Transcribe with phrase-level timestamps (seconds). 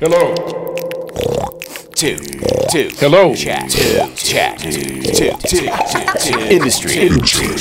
[0.00, 0.32] Hello.
[1.96, 2.18] two,
[2.70, 2.88] two.
[2.98, 3.34] Hello.
[3.34, 4.70] Chat, two, chat, two,
[5.02, 5.68] two, two,
[6.20, 6.38] two.
[6.38, 6.98] Industry,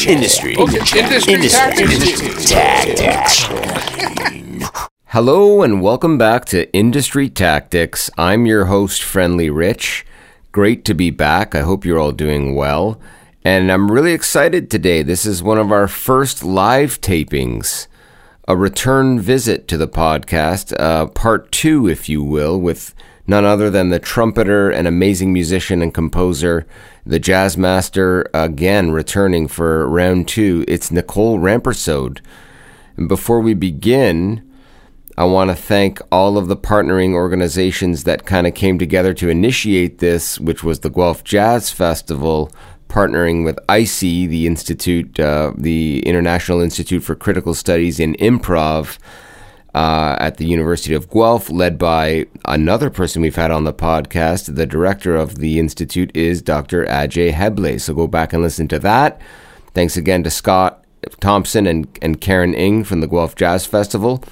[0.05, 2.47] industry, Okay, industry tactics.
[2.47, 3.47] tactics.
[5.07, 8.11] Hello and welcome back to Industry Tactics.
[8.19, 10.05] I'm your host, Friendly Rich.
[10.51, 11.55] Great to be back.
[11.55, 12.99] I hope you're all doing well.
[13.43, 15.01] And I'm really excited today.
[15.01, 17.87] This is one of our first live tapings,
[18.47, 22.95] a return visit to the podcast, uh, part two, if you will, with
[23.27, 26.65] none other than the trumpeter and amazing musician and composer,
[27.05, 30.63] the jazz master, again returning for round two.
[30.65, 32.21] It's Nicole Rampersaud.
[32.95, 34.49] And before we begin,
[35.17, 39.29] I want to thank all of the partnering organizations that kind of came together to
[39.29, 42.49] initiate this, which was the Guelph Jazz Festival,
[42.87, 48.97] partnering with ICI, the Institute, uh, the International Institute for Critical Studies in Improv
[49.73, 54.55] uh, at the University of Guelph, led by another person we've had on the podcast.
[54.55, 56.85] The director of the institute is Dr.
[56.85, 57.79] Ajay Heble.
[57.79, 59.21] So go back and listen to that.
[59.73, 60.83] Thanks again to Scott
[61.19, 64.23] Thomson and, and Karen Ng from the Guelph Jazz Festival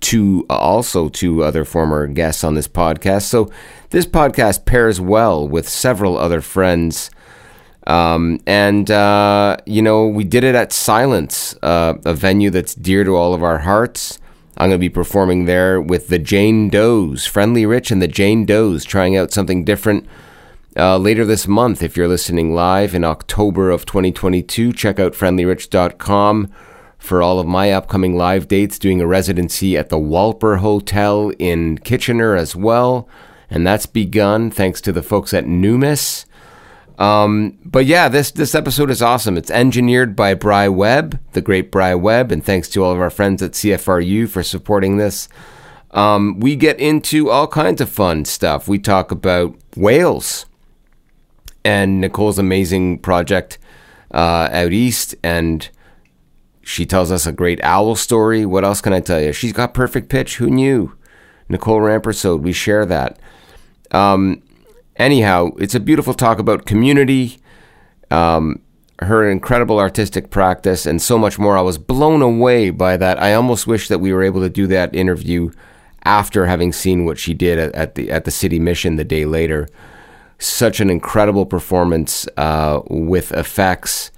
[0.00, 3.22] to uh, also two other former guests on this podcast.
[3.22, 3.50] So
[3.90, 7.10] this podcast pairs well with several other friends.
[7.90, 13.02] Um, and, uh, you know, we did it at Silence, uh, a venue that's dear
[13.02, 14.20] to all of our hearts.
[14.56, 18.46] I'm going to be performing there with the Jane Does, Friendly Rich and the Jane
[18.46, 20.06] Does, trying out something different
[20.76, 21.82] uh, later this month.
[21.82, 26.48] If you're listening live in October of 2022, check out friendlyrich.com
[26.96, 31.78] for all of my upcoming live dates, doing a residency at the Walper Hotel in
[31.78, 33.08] Kitchener as well.
[33.48, 36.26] And that's begun thanks to the folks at Numus.
[37.00, 39.38] Um, but yeah, this this episode is awesome.
[39.38, 43.08] It's engineered by Bry Webb, the great Bry Webb, and thanks to all of our
[43.08, 45.26] friends at CFRU for supporting this.
[45.92, 48.68] Um, we get into all kinds of fun stuff.
[48.68, 50.44] We talk about whales
[51.64, 53.58] and Nicole's amazing project
[54.12, 55.68] uh, out east, and
[56.60, 58.44] she tells us a great owl story.
[58.44, 59.32] What else can I tell you?
[59.32, 60.36] She's got perfect pitch.
[60.36, 60.94] Who knew?
[61.48, 62.42] Nicole Rampersaud.
[62.42, 63.18] We share that.
[63.90, 64.42] Um,
[64.96, 67.38] anyhow, it's a beautiful talk about community,
[68.10, 68.60] um,
[69.00, 71.56] her incredible artistic practice, and so much more.
[71.56, 73.20] I was blown away by that.
[73.22, 75.50] I almost wish that we were able to do that interview
[76.04, 79.24] after having seen what she did at, at the at the city mission the day
[79.24, 79.68] later.
[80.38, 84.10] Such an incredible performance uh, with effects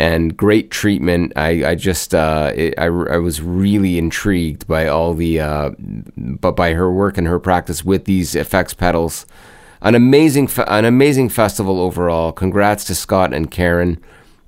[0.00, 1.34] and great treatment.
[1.36, 5.70] I, I just uh, it, I, I was really intrigued by all the uh,
[6.16, 9.26] but by her work and her practice with these effects pedals.
[9.82, 12.32] An amazing fe- an amazing festival overall.
[12.32, 13.98] Congrats to Scott and Karen.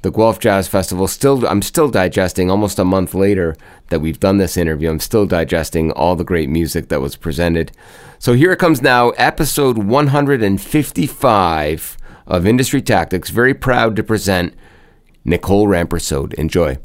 [0.02, 3.56] The Guelph Jazz Festival still I'm still digesting almost a month later
[3.88, 4.90] that we've done this interview.
[4.90, 7.70] I'm still digesting all the great music that was presented.
[8.18, 13.30] So here it comes now, episode 155 of Industry Tactics.
[13.30, 14.54] Very proud to present
[15.24, 16.34] Nicole Rampersaud.
[16.34, 16.78] Enjoy.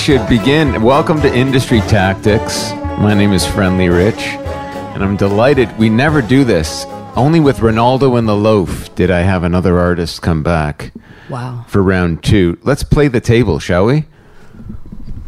[0.00, 0.82] Should begin.
[0.82, 2.72] Welcome to Industry Tactics.
[2.98, 5.76] My name is Friendly Rich, and I'm delighted.
[5.78, 6.84] We never do this.
[7.16, 10.92] Only with Ronaldo and the Loaf did I have another artist come back
[11.28, 11.64] Wow.
[11.68, 12.58] for round two.
[12.62, 14.06] Let's play the table, shall we?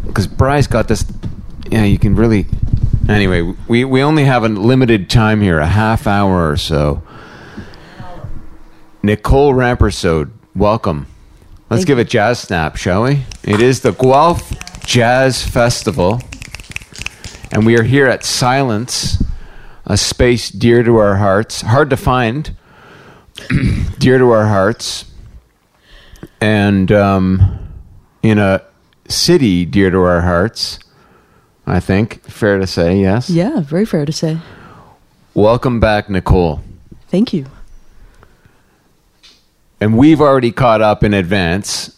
[0.07, 1.05] Because Bry's got this.
[1.71, 2.47] Yeah, you can really.
[3.09, 7.03] Anyway, we, we only have a limited time here, a half hour or so.
[9.03, 11.07] Nicole Rampersaud, welcome.
[11.73, 13.25] Let's give a jazz snap, shall we?
[13.45, 14.53] It is the Guelph
[14.85, 16.21] Jazz Festival,
[17.51, 19.25] and we are here at Silence,
[19.87, 22.55] a space dear to our hearts, hard to find,
[23.99, 25.07] dear to our hearts,
[26.43, 27.73] and um,
[28.23, 28.61] in a
[29.09, 30.79] city dear to our hearts.
[31.67, 33.31] I think fair to say, yes.
[33.31, 34.37] Yeah, very fair to say.
[35.33, 36.61] Welcome back, Nicole.
[37.09, 37.47] Thank you.
[39.83, 41.97] And we've already caught up in advance.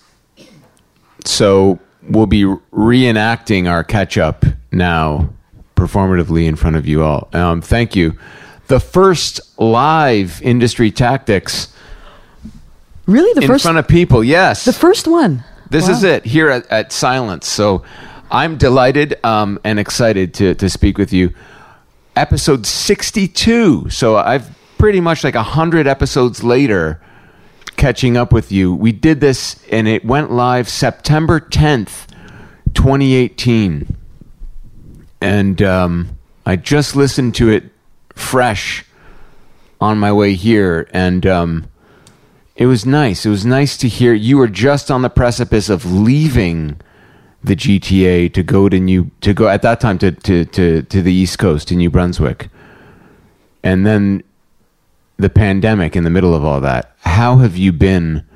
[1.27, 5.29] So we'll be reenacting our catch up now
[5.77, 7.29] performatively in front of you all.
[7.35, 8.19] Um, thank you.
[8.69, 11.69] The first live industry tactics
[13.07, 14.25] Really, the in first front of people.
[14.25, 15.45] Yes, the first one.
[15.69, 15.93] this Wow.
[15.93, 17.47] is it here at, at Silence.
[17.47, 17.85] So
[18.31, 21.35] I'm delighted um, and excited to, to speak with you.
[22.17, 23.91] Episode 62.
[23.91, 24.49] So I've
[24.79, 26.99] pretty much like 100 episodes later
[27.77, 28.75] catching up with you.
[28.75, 32.09] We did this and it went live September 10th,
[32.75, 33.97] 2018.
[35.21, 37.65] And um, I just listened to it
[38.15, 38.85] fresh
[39.81, 40.89] on my way here.
[40.93, 41.27] And.
[41.27, 41.69] Um,
[42.57, 43.27] it was nice.
[43.27, 46.81] It was nice to hear you were just on the precipice of leaving
[47.43, 51.03] the GTA to go to New to go at that time to to to, to
[51.03, 52.49] the East Coast to New Brunswick,
[53.63, 54.23] and then
[55.17, 56.95] the pandemic in the middle of all that.
[57.01, 58.27] How have you been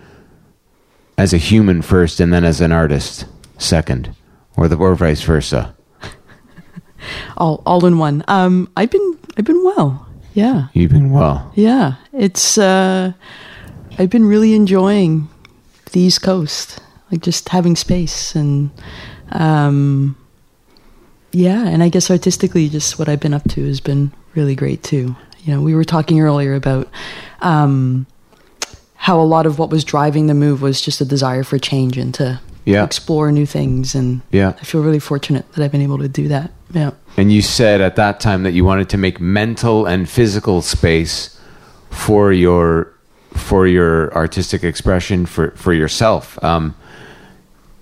[1.17, 3.27] as a human first, and then as an artist
[3.59, 4.15] second,
[4.57, 5.75] or the or vice versa?
[7.37, 8.25] all all in one.
[8.29, 10.07] Um, I've been I've been well.
[10.35, 11.51] Yeah, You've been well.
[11.57, 11.95] yeah.
[12.13, 13.13] It's uh,
[13.99, 15.29] I've been really enjoying
[15.93, 16.79] the East Coast,
[17.11, 18.71] like just having space and
[19.33, 20.17] um,
[21.33, 21.67] yeah.
[21.67, 25.17] And I guess artistically, just what I've been up to has been really great too.
[25.49, 26.89] You know, we were talking earlier about
[27.41, 28.07] um,
[28.97, 31.97] how a lot of what was driving the move was just a desire for change
[31.97, 32.85] and to Yeah.
[32.85, 33.95] explore new things.
[33.95, 34.53] And Yeah.
[34.61, 36.51] I feel really fortunate that I've been able to do that.
[36.75, 36.91] Yeah.
[37.17, 41.31] And you said at that time that you wanted to make mental and physical space
[41.89, 42.93] for your
[43.33, 46.39] for your artistic expression for for yourself.
[46.45, 46.75] Um,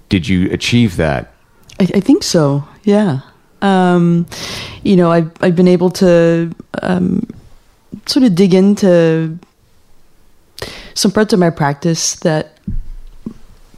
[0.09, 1.33] did you achieve that?
[1.81, 2.63] I, I think so.
[2.85, 3.23] Yeah.
[3.61, 4.27] Um,
[4.85, 6.53] you know, I've I've been able to
[6.83, 7.27] um,
[8.07, 9.39] sort of dig into
[10.95, 12.59] some parts of my practice that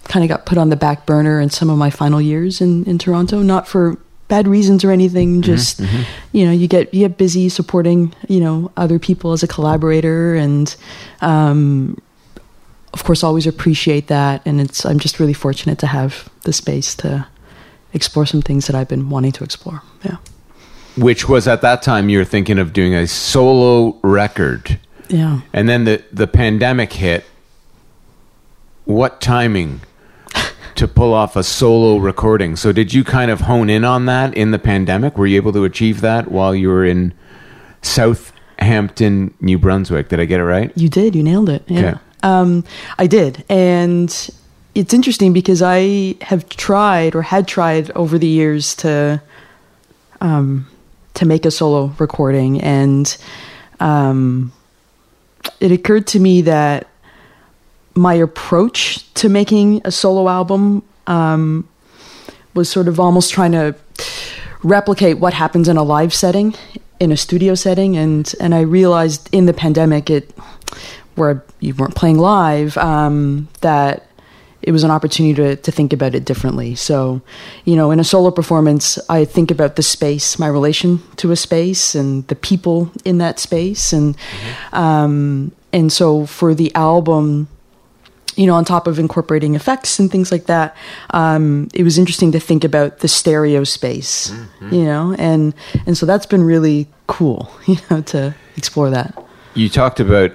[0.05, 2.85] kind of got put on the back burner in some of my final years in,
[2.87, 3.43] in Toronto.
[3.43, 3.99] Not for
[4.29, 5.43] bad reasons or anything.
[5.43, 5.81] Just
[6.33, 10.35] you know, you get you get busy supporting you know other people as a collaborator,
[10.35, 10.75] and
[11.21, 12.01] um,
[12.93, 14.43] of course always appreciate that.
[14.47, 17.27] And it's I'm just really fortunate to have the space to
[17.93, 19.83] explore some things that I've been wanting to explore.
[20.05, 20.17] Yeah.
[20.99, 24.79] Which was at that time you were thinking of doing a solo record,
[25.09, 25.41] Yeah.
[25.53, 27.25] and then the the pandemic hit.
[28.85, 29.83] What timing
[30.77, 32.57] to pull off a solo recording?
[32.57, 35.19] So did you kind of hone in on that in the pandemic?
[35.19, 37.13] Were you able to achieve that while you were in
[37.83, 40.09] Southampton, New Brunswick?
[40.09, 40.73] Did I get it right?
[40.77, 41.15] You did.
[41.15, 41.63] You nailed it.
[41.67, 41.79] Yeah.
[41.81, 41.99] Okay.
[42.23, 42.65] Um,
[42.99, 43.45] I did.
[43.49, 44.09] And
[44.75, 49.21] it's interesting because I have tried or had tried over the years to
[50.21, 50.67] um,
[51.19, 53.17] to make a solo recording, and
[53.81, 54.53] um,
[55.61, 56.89] it occurred to me that
[57.95, 61.69] my approach to making a solo album um,
[62.55, 63.75] was sort of almost trying to
[64.63, 66.55] replicate what happens in a live setting
[67.01, 67.97] in a studio setting.
[67.97, 70.31] And and I realized in the pandemic it
[71.15, 74.08] where you weren't playing live um, that
[74.63, 76.75] it was an opportunity to, to think about it differently.
[76.75, 77.23] So,
[77.65, 81.37] you know, in a solo performance, I think about the space, my relation to a
[81.37, 84.17] space, and the people in that space, and
[84.73, 87.49] um, and so for the album,
[88.35, 90.77] you know, on top of incorporating effects and things like that,
[91.11, 94.33] um, it was interesting to think about the stereo space,
[94.73, 95.55] you know, and
[95.87, 99.17] and so that's been really cool, you know, to explore that.
[99.55, 100.33] You talked about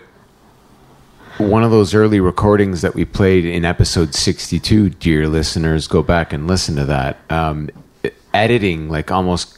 [1.37, 6.31] one of those early recordings that we played in episode 62 dear listeners go back
[6.33, 7.69] and listen to that um,
[8.33, 9.57] editing like almost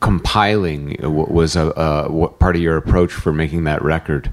[0.00, 4.32] compiling w- was a, a what part of your approach for making that record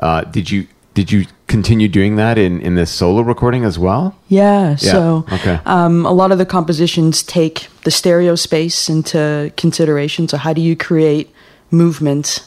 [0.00, 4.16] uh, did you did you continue doing that in in this solo recording as well
[4.28, 4.74] Yeah.
[4.76, 5.60] So, okay.
[5.66, 10.26] um, a lot of the compositions take the stereo space into consideration.
[10.28, 11.32] So, how do you create
[11.70, 12.44] movement?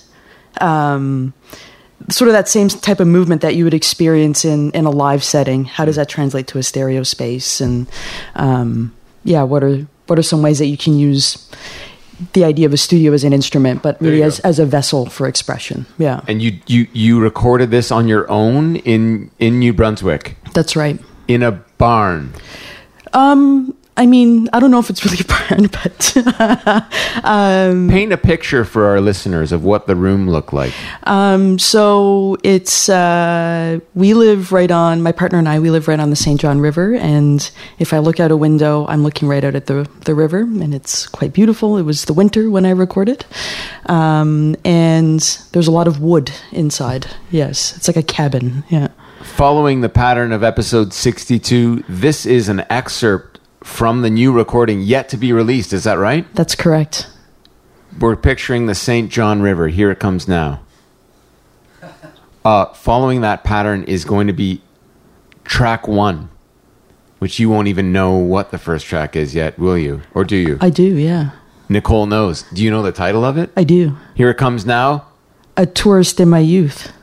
[0.60, 1.34] Um,
[2.10, 5.24] sort of that same type of movement that you would experience in in a live
[5.24, 5.66] setting.
[5.66, 7.62] How does that translate to a stereo space?
[7.62, 7.88] And
[8.36, 11.50] um, yeah, what are what are some ways that you can use
[12.34, 14.50] the idea of a studio as an instrument, but really as, go.
[14.50, 15.86] as a vessel for expression?
[15.98, 20.76] Yeah, and you you you recorded this on your own in in New Brunswick that's
[20.76, 21.00] right.
[21.28, 22.34] in a barn
[23.14, 26.14] Um, I mean, I don't know if it's really a barn, but
[27.90, 30.74] paint a picture for our listeners of what the room looked like
[31.04, 35.60] Um, so it's uh, we live right on my partner and I.
[35.60, 36.40] We live right on the St.
[36.40, 37.50] John River, and
[37.80, 40.74] if I look out a window, I'm looking right out at the the river, and
[40.74, 41.78] it's quite beautiful.
[41.78, 43.26] It was the winter when I recorded,
[43.88, 45.20] um, and
[45.52, 47.08] there's a lot of wood inside.
[47.32, 48.64] Yes, it's like a cabin.
[48.70, 48.90] Yeah.
[49.24, 53.37] Following the pattern of episode 62, this is an excerpt
[53.68, 55.74] from the new recording yet to be released.
[55.74, 56.26] Is that right?
[56.34, 57.08] That's correct.
[58.00, 59.12] we're picturing the St.
[59.12, 59.68] John River.
[59.68, 60.62] Here it comes now.
[62.46, 64.62] Uh, following that pattern is going to be
[65.44, 66.30] track one,
[67.20, 70.02] which you won't even know what the first track is yet, will you?
[70.14, 70.58] Or do you?
[70.62, 71.32] I do, yeah.
[71.68, 72.44] Nicole knows.
[72.54, 73.52] Do you know the title of it?
[73.58, 73.98] I do.
[74.16, 75.06] Here it comes now.
[75.58, 76.94] A tourist in my youth.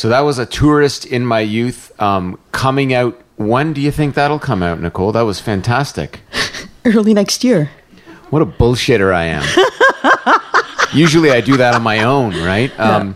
[0.00, 3.20] So that was a tourist in my youth um, coming out.
[3.36, 5.12] When do you think that'll come out, Nicole?
[5.12, 6.20] That was fantastic.
[6.86, 7.70] Early next year.
[8.30, 10.40] What a bullshitter I am.
[10.94, 12.72] Usually I do that on my own, right?
[12.80, 13.14] Um,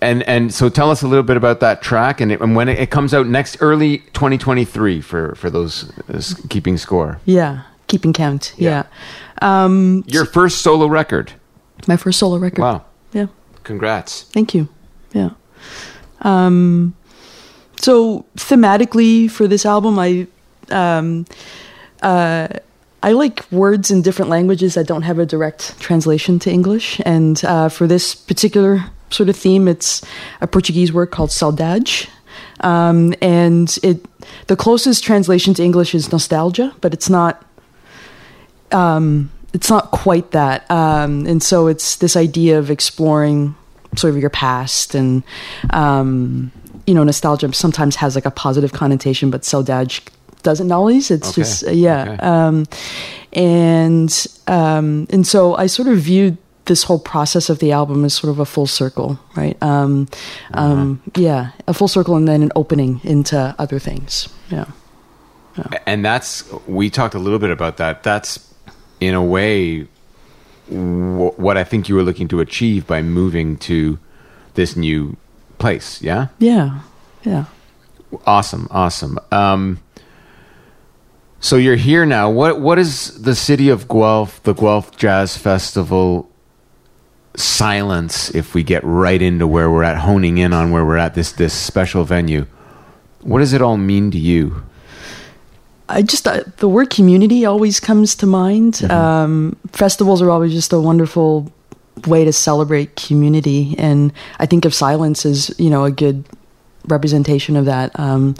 [0.00, 2.68] and and so tell us a little bit about that track and, it, and when
[2.68, 7.18] it, it comes out next early 2023 for for those uh, keeping score.
[7.24, 7.62] Yeah.
[7.88, 8.54] Keeping count.
[8.56, 8.84] Yeah.
[9.42, 9.64] Yeah.
[9.64, 11.32] Um, Your first solo record.
[11.88, 12.60] my first solo record.
[12.60, 12.84] Wow.
[13.12, 13.26] Yeah.
[13.64, 14.22] Congrats.
[14.22, 14.68] Thank you.
[15.12, 15.30] Yeah.
[16.22, 16.94] Um,
[17.76, 20.26] so thematically for this album, I
[20.70, 21.26] um,
[22.02, 22.48] uh,
[23.02, 27.44] I like words in different languages that don't have a direct translation to English, and
[27.44, 30.02] uh, for this particular sort of theme, it's
[30.40, 32.08] a Portuguese word called saudade.
[32.60, 34.06] Um, and it
[34.46, 37.44] the closest translation to English is nostalgia, but it's not
[38.70, 40.70] um, it's not quite that.
[40.70, 43.54] Um, and so it's this idea of exploring
[43.96, 45.22] sort of your past and,
[45.70, 46.50] um,
[46.86, 50.00] you know, nostalgia sometimes has like a positive connotation, but saudade
[50.42, 51.10] doesn't always.
[51.10, 51.42] It's Okay.
[51.42, 52.02] just, uh, yeah.
[52.02, 52.16] Okay.
[52.26, 52.66] Um,
[53.32, 58.14] and, um, and so I sort of viewed this whole process of the album as
[58.14, 59.60] sort of a full circle, right?
[59.62, 60.08] Um,
[60.54, 64.28] um, yeah, a full circle and then an opening into other things.
[64.48, 64.66] Yeah.
[65.86, 68.02] And that's we talked a little bit about that.
[68.02, 68.38] That's
[69.00, 69.86] in a way
[70.72, 73.98] w- what I think you were looking to achieve by moving to
[74.54, 75.16] this new
[75.58, 76.02] place.
[76.02, 76.28] Yeah.
[76.38, 76.80] Yeah.
[77.24, 77.44] Yeah.
[78.26, 79.18] Awesome, awesome.
[79.30, 79.80] Um,
[81.40, 82.30] so you're here now.
[82.30, 86.28] What what is the city of Guelph, the Guelph Jazz Festival
[87.34, 91.14] silence if we get right into where we're at, honing in on where we're at
[91.14, 92.46] this this special venue?
[93.22, 94.62] What does it all mean to you?
[95.92, 98.82] I just uh, the word community always comes to mind.
[98.90, 101.52] Um, festivals are always just a wonderful
[102.06, 106.24] way to celebrate community, and I think of silence as you know a good
[106.88, 107.98] representation of that.
[107.98, 108.34] Um,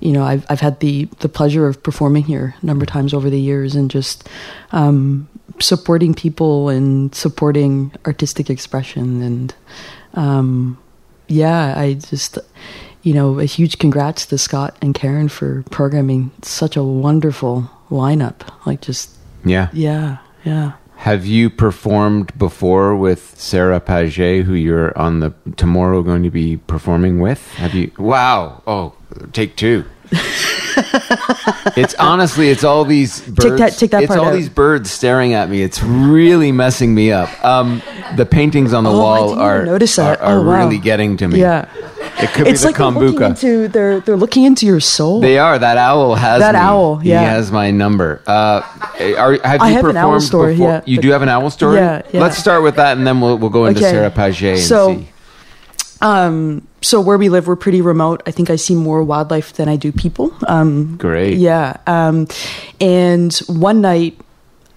[0.00, 3.14] you know, I've I've had the the pleasure of performing here a number of times
[3.14, 4.28] over the years, and just
[4.72, 5.26] um,
[5.58, 9.54] supporting people and supporting artistic expression, and
[10.14, 10.78] um,
[11.28, 12.38] yeah, I just
[13.02, 18.40] you know, a huge congrats to Scott and Karen for programming such a wonderful lineup.
[18.66, 19.10] Like, just,
[19.44, 19.68] Yeah.
[19.72, 20.72] yeah, yeah.
[20.96, 26.58] Have you performed before with Sarah Pagé, who you're on the tomorrow going to be
[26.58, 27.54] performing with?
[27.54, 27.90] Have you?
[27.98, 28.62] Wow!
[28.66, 28.92] Oh,
[29.32, 29.86] take two.
[31.76, 33.58] it's honestly, it's all these birds.
[33.58, 34.32] that- take that it's all out.
[34.34, 35.62] these birds staring at me.
[35.62, 37.28] It's really messing me up.
[37.44, 37.82] Um,
[38.16, 40.58] the paintings on the Oh, wall are are, are Oh, wow.
[40.58, 41.40] really getting to me.
[41.40, 41.66] Yeah.
[42.22, 45.20] It could It's be like the they're looking into they're they're looking into your soul.
[45.20, 45.58] They are.
[45.58, 46.60] That owl has That me.
[46.60, 47.20] owl, yeah.
[47.20, 48.20] He has my number.
[48.26, 48.62] Uh,
[49.18, 50.68] are, have you I have performed an owl story, before?
[50.68, 51.76] yeah, You but- do have an owl story?
[51.76, 52.20] Yeah, yeah.
[52.20, 53.90] Let's start with that, and then we'll we'll go into Okay.
[53.90, 55.08] Sarah Pagé and So- see.
[56.02, 58.22] Um, so where we live, we're pretty remote.
[58.26, 60.32] I think I see more wildlife than I do people.
[60.48, 61.36] Um, Great.
[61.36, 61.76] yeah.
[61.86, 62.26] Um,
[62.80, 64.18] and one night,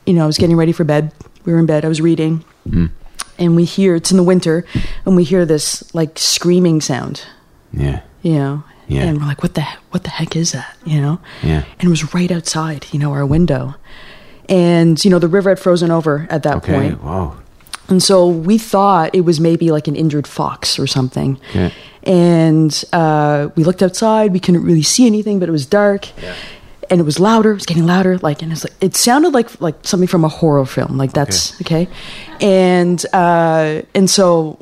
[0.05, 1.13] you know, I was getting ready for bed.
[1.45, 1.85] We were in bed.
[1.85, 2.87] I was reading, Hmm.
[3.43, 4.65] And we hear it's in the winter,
[5.05, 7.23] and we hear this like screaming sound.
[7.71, 8.01] Yeah.
[8.21, 8.63] You know.
[8.87, 9.03] Yeah.
[9.03, 10.75] And we're like, what the what the heck is that?
[10.85, 11.19] You know.
[11.41, 11.63] Yeah.
[11.79, 13.75] And it was right outside, you know, our window.
[14.49, 16.73] And you know the river had frozen over at that Okay.
[16.73, 17.01] point.
[17.03, 17.35] Whoa.
[17.89, 21.37] And so we thought it was maybe like an injured fox or something.
[21.49, 21.73] Okay.
[22.03, 24.31] And uh, we looked outside.
[24.33, 26.07] We couldn't really see anything, but it was dark.
[26.89, 27.51] And it was louder.
[27.51, 28.17] It was getting louder.
[28.17, 30.97] Like, and it's like it sounded like like something from a horror film.
[30.97, 31.87] Like that's okay.
[32.41, 34.59] And uh, and so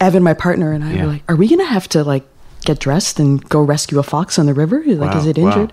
[0.00, 1.04] Evan, my partner, and I Yeah.
[1.06, 2.24] were like, "Are we gonna have to like
[2.64, 4.82] get dressed and go rescue a fox on the river?
[4.86, 5.46] Like, Wow, is it wow.
[5.46, 5.72] injured?"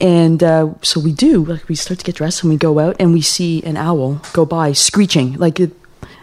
[0.00, 1.44] And uh, so we do.
[1.44, 4.20] Like, we start to get dressed and we go out and we see an owl
[4.32, 5.34] go by screeching.
[5.34, 5.72] Like, it,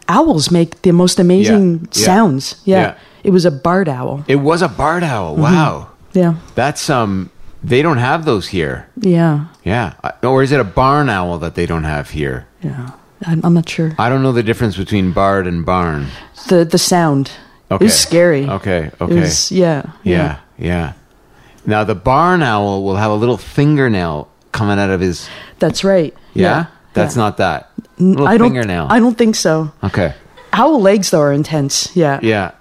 [0.08, 2.62] owls make the most amazing Yeah, sounds.
[2.66, 2.82] Yeah.
[2.82, 2.96] yeah.
[3.24, 4.24] it was a barred owl.
[4.28, 5.34] It was a barred owl.
[5.34, 5.42] Mm-hmm.
[5.44, 5.88] Wow.
[6.14, 7.30] Yeah, That's um.
[7.64, 8.88] They don't have those here.
[8.98, 9.94] yeah, Yeah.
[10.24, 12.48] Or is it a barn owl that they don't have here?
[12.62, 12.92] yeah.
[13.24, 13.94] I'm, I'm not sure.
[14.00, 16.08] I don't know the difference between barred and barn.
[16.48, 17.32] The the sound.
[17.70, 17.84] Okay.
[17.84, 18.50] It was scary.
[18.50, 18.92] Okay.
[19.00, 19.16] Okay.
[19.16, 20.40] was, yeah, yeah.
[20.58, 20.94] Yeah.
[21.66, 25.30] Now the barn owl will have a little fingernail coming out of his.
[25.60, 26.16] That's right.
[26.34, 26.68] Yeah.
[26.94, 27.22] That's yeah.
[27.22, 27.72] not that.
[28.00, 28.52] Little I don't.
[28.52, 28.88] fingernail.
[28.90, 29.72] I don't think so.
[29.84, 30.16] okay.
[30.54, 31.96] Owl legs though are intense.
[31.96, 32.20] Yeah.
[32.24, 32.52] Yeah.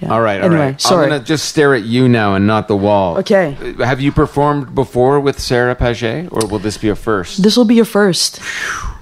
[0.00, 0.12] Yeah.
[0.12, 0.40] All right.
[0.40, 0.80] All Anyway, right.
[0.80, 1.04] sorry.
[1.04, 3.18] I'm gonna just stare at you now and not the wall.
[3.18, 3.56] Okay.
[3.78, 7.42] Uh, Have you performed before with Sarah Pagé, or will this be a first?
[7.42, 8.40] This will be a first.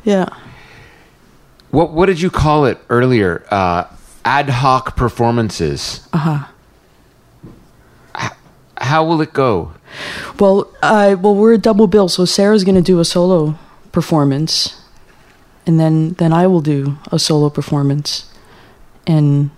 [0.04, 0.28] Yeah.
[1.70, 3.44] What What did you call it earlier?
[3.50, 3.84] Uh,
[4.24, 6.08] ad hoc performances.
[6.14, 6.44] Uh huh.
[8.78, 9.72] How will it go?
[10.38, 13.58] Well, uh, well, we're a double bill, so Sarah's going to do a solo
[13.92, 14.80] performance,
[15.66, 18.30] and then then I will do a solo performance,
[19.06, 19.50] and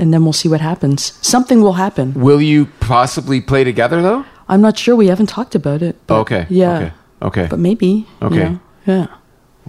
[0.00, 1.12] and then we'll see what happens.
[1.20, 2.14] Something will happen.
[2.14, 4.24] Will you possibly play together though?
[4.48, 4.96] I'm not sure.
[4.96, 5.94] We haven't talked about it.
[6.06, 6.46] But okay.
[6.48, 6.76] Yeah.
[6.78, 6.92] Okay.
[7.22, 7.46] Okay.
[7.50, 7.86] But maybe.
[7.86, 8.36] you Okay.
[8.48, 9.06] know, Yeah.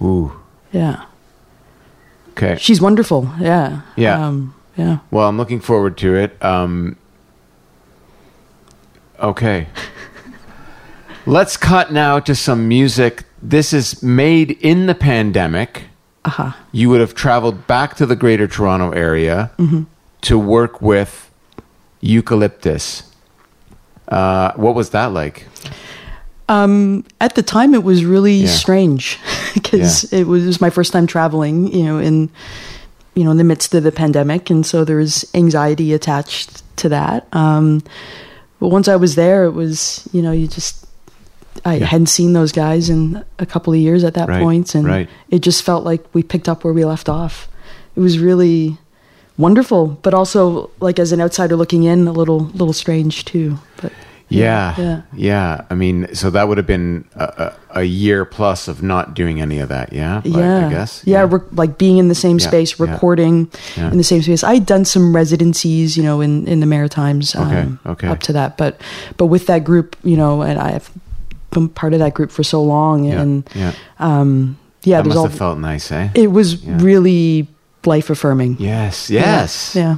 [0.02, 0.32] Ooh.
[0.72, 1.04] Yeah.
[2.30, 2.56] Okay.
[2.58, 3.28] She's wonderful.
[3.38, 3.82] Yeah.
[3.94, 4.26] Yeah.
[4.26, 4.98] Um, yeah.
[5.10, 6.42] Well, I'm looking forward to it.
[6.42, 6.96] Um,
[9.20, 9.68] okay.
[11.26, 13.24] Let's cut now to some music.
[13.42, 15.84] This is made in the pandemic.
[16.24, 16.52] Uh-huh.
[16.72, 19.82] You would have traveled back to the greater Toronto area Mm-hmm.
[20.22, 21.30] To work with
[22.00, 23.04] Eucalyptus.
[24.08, 25.46] Uh, what was that like?
[26.48, 28.48] Um, at the time, it was really Yeah.
[28.48, 29.18] strange
[29.54, 31.72] because it, was, it was my first time traveling.
[31.72, 32.28] You know, in
[33.14, 36.88] you know in the midst of the pandemic, and so there was anxiety attached to
[36.88, 37.26] that.
[37.32, 37.82] Um,
[38.60, 40.84] but once I was there, it was you know you just
[41.64, 41.86] I Yeah.
[41.86, 45.08] hadn't seen those guys in a couple of years at that Right, point, and right.
[45.30, 47.48] it just felt like we picked up where we left off.
[47.96, 48.78] It was really
[49.38, 53.58] wonderful, but also like as an outsider looking in, a little little strange too.
[53.80, 53.92] But
[54.28, 55.02] Yeah, yeah.
[55.14, 55.64] yeah.
[55.68, 57.24] I mean, so that would have been a,
[57.74, 59.92] a, a year plus of not doing any of that.
[59.92, 61.02] Yeah, Like, yeah, I guess.
[61.04, 63.90] Yeah, rec- like being in the same Yeah, space, recording Yeah.
[63.90, 64.42] in the same space.
[64.42, 67.34] I had done some residencies, you know, in in the Maritimes.
[67.34, 68.08] Um, Okay, okay.
[68.08, 68.80] Up to that, but
[69.18, 70.90] but with that group, you know, and I've
[71.50, 73.72] been part of that group for so long, and yeah.
[73.98, 75.24] um, yeah, that must all.
[75.28, 76.08] have felt nice, eh?
[76.14, 76.78] it was Yeah.
[76.80, 77.46] really
[77.86, 78.56] life affirming.
[78.58, 79.74] yes, yes.
[79.74, 79.96] Yeah.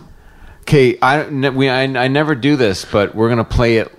[0.63, 3.93] Okay, I we I, I never do this, but we're gonna play it.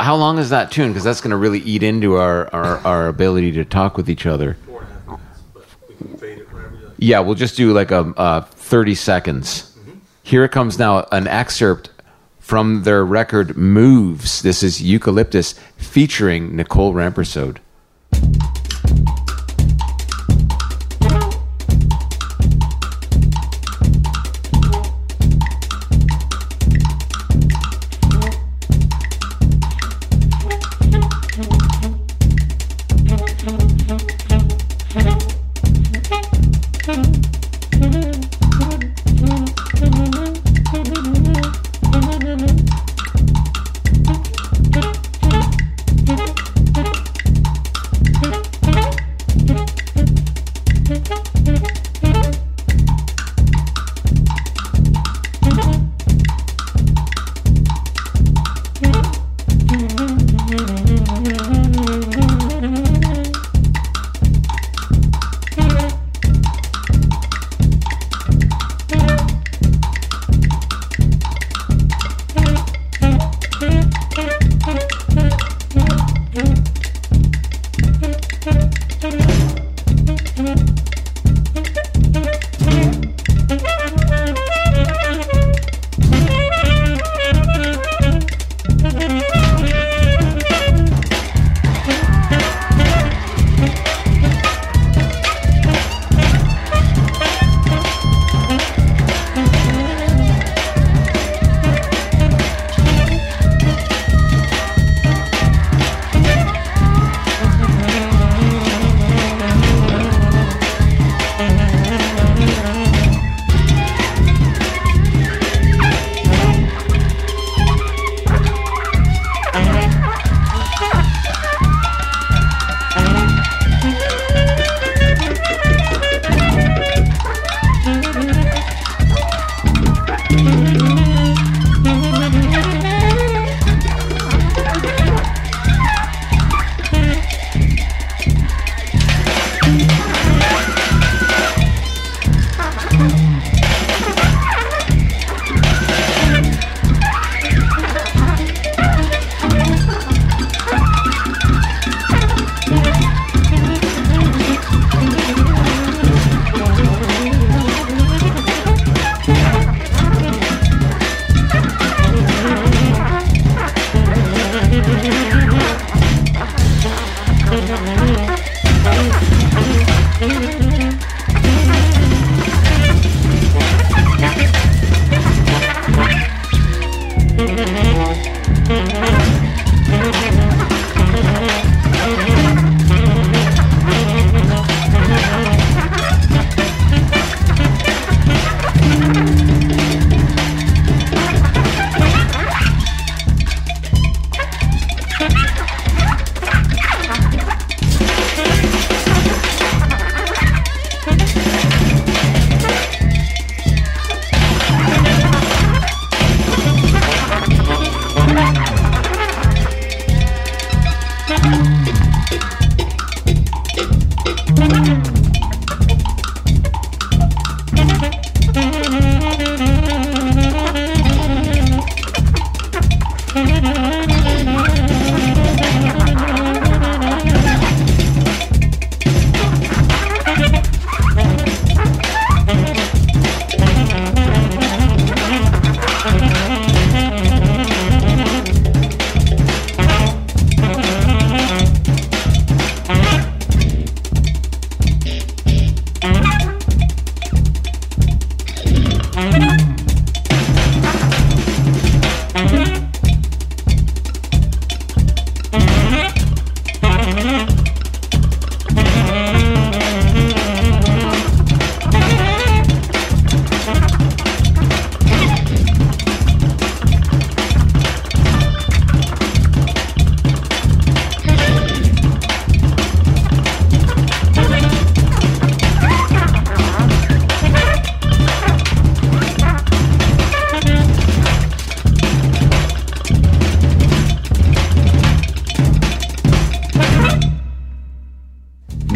[0.00, 0.88] How long is that tune?
[0.88, 4.56] Because that's gonna really eat into our, our our ability to talk with each other.
[6.96, 9.76] Yeah, we'll just do like a, uh thirty seconds.
[10.22, 11.90] Here it comes now, an excerpt
[12.38, 17.58] from their record "Moves." This is Eucalyptus featuring Nicole Rampersaud.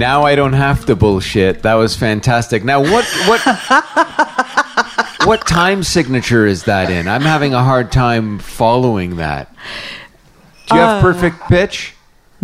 [0.02, 1.62] Now I don't have to bullshit.
[1.62, 2.64] That was fantastic.
[2.64, 3.40] Now what what
[5.28, 7.06] what time signature is that in?
[7.06, 9.54] I'm having a hard time following that.
[10.68, 11.94] Do you have Uh, perfect pitch?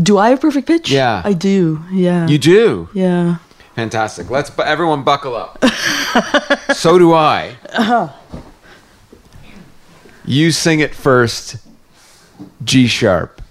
[0.01, 0.89] Do I have perfect pitch?
[0.89, 1.21] Yeah.
[1.25, 1.83] I do.
[1.91, 2.29] Yeah.
[2.29, 2.89] You do.
[2.95, 3.39] Yeah.
[3.75, 4.31] Fantastic.
[4.31, 5.59] Let's bu- everyone buckle up.
[6.73, 7.57] so do I.
[10.25, 11.57] You sing it first.
[12.63, 13.43] G sharp.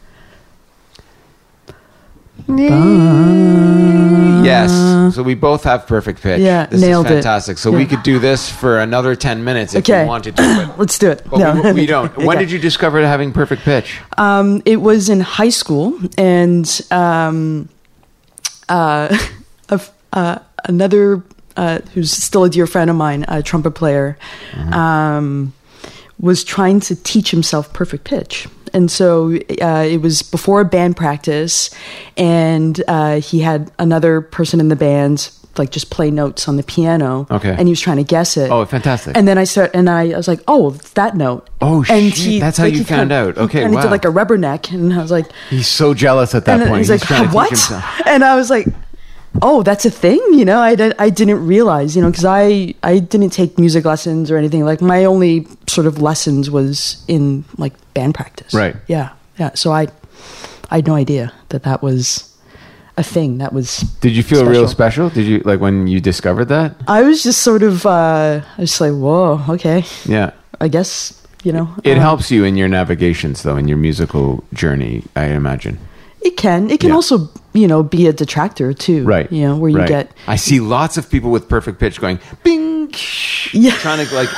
[4.47, 5.15] Yes.
[5.15, 6.41] So we both have perfect pitch.
[6.41, 7.15] Yeah, this nailed is it.
[7.15, 7.57] fantastic.
[7.57, 10.03] So we could do this for another 10 minutes if Okay.
[10.03, 10.43] we wanted to.
[10.43, 11.23] But, Let's do it.
[11.29, 11.61] but No.
[11.61, 12.15] we, we don't.
[12.17, 12.39] When Okay.
[12.39, 13.99] did you discover having perfect pitch?
[14.17, 17.69] Um, it was in high school, and um,
[18.69, 19.15] uh,
[20.13, 21.23] uh, another
[21.55, 24.17] uh, who's still a dear friend of mine, a trumpet player,
[24.71, 25.53] um,
[26.19, 28.47] was trying to teach himself perfect pitch.
[28.77, 31.71] And so uh, it was before a band practice,
[32.15, 36.61] and uh, he had another person in the band like just play notes on the
[36.61, 37.25] piano.
[37.31, 37.49] Okay.
[37.49, 38.51] and he was trying to guess it.
[38.51, 39.17] Oh, fantastic.
[39.17, 42.39] And then I start, and I, I was like, "Oh, that note." Oh, and shit,
[42.39, 43.35] that's how you he found out.
[43.37, 46.35] Okay, and he did like a rubber neck, and I was like, He's so jealous
[46.35, 46.81] at that and point.
[46.81, 47.71] he's like, trying to "What?"
[48.05, 48.67] And I was like,
[49.41, 50.59] "Oh, that's a thing," you know.
[50.59, 54.37] I did, I didn't realize, you know, because I I didn't take music lessons or
[54.37, 54.65] anything.
[54.65, 58.53] Like my only sort of lessons was in like band practice.
[58.53, 58.75] Right.
[58.87, 59.11] Yeah.
[59.37, 59.51] Yeah.
[59.53, 59.87] So I
[60.69, 62.33] I had no idea that that was
[62.97, 63.37] a thing.
[63.37, 63.79] That was.
[64.01, 65.09] Did you feel real special?
[65.09, 66.75] Did you like when you discovered that?
[66.87, 67.85] I was just sort of.
[67.85, 69.83] uh I was just like, whoa, okay.
[70.05, 70.31] Yeah.
[70.59, 71.13] I guess
[71.43, 71.73] you know.
[71.83, 75.03] It um, helps you in your navigations, though, in your musical journey.
[75.15, 75.79] I imagine.
[76.21, 76.69] It can.
[76.69, 76.95] It can Yeah.
[76.95, 79.03] also, you know, be a detractor too.
[79.05, 79.31] Right.
[79.31, 79.87] You know, where you Right.
[79.87, 82.93] get I see lots of people with perfect pitch going bing,
[83.51, 83.71] Yeah.
[83.77, 84.29] trying to like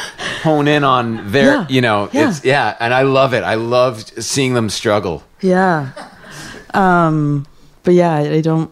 [0.44, 1.66] hone in on their, Yeah.
[1.70, 2.30] you know, Yeah.
[2.30, 3.44] it's yeah, and I love it.
[3.44, 5.24] I love seeing them struggle.
[5.42, 5.88] Yeah.
[6.74, 7.46] Um,
[7.84, 8.70] but yeah, I, I don't.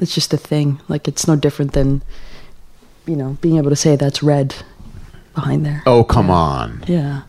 [0.00, 0.80] It's just a thing.
[0.88, 2.02] Like it's no different than,
[3.06, 4.54] you know, being able to say that's red
[5.34, 5.82] behind there.
[5.86, 6.82] Oh come on.
[6.86, 7.22] Yeah.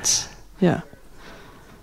[0.00, 0.28] It's,
[0.60, 0.80] yeah.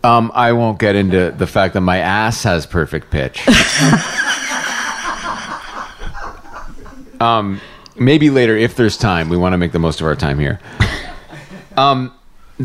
[0.04, 3.48] Um, I won't get into the fact that my ass has perfect pitch.
[7.22, 7.62] um,
[7.96, 9.30] maybe later if there's time.
[9.30, 10.60] We want to make the most of our time here.
[11.78, 12.14] Um,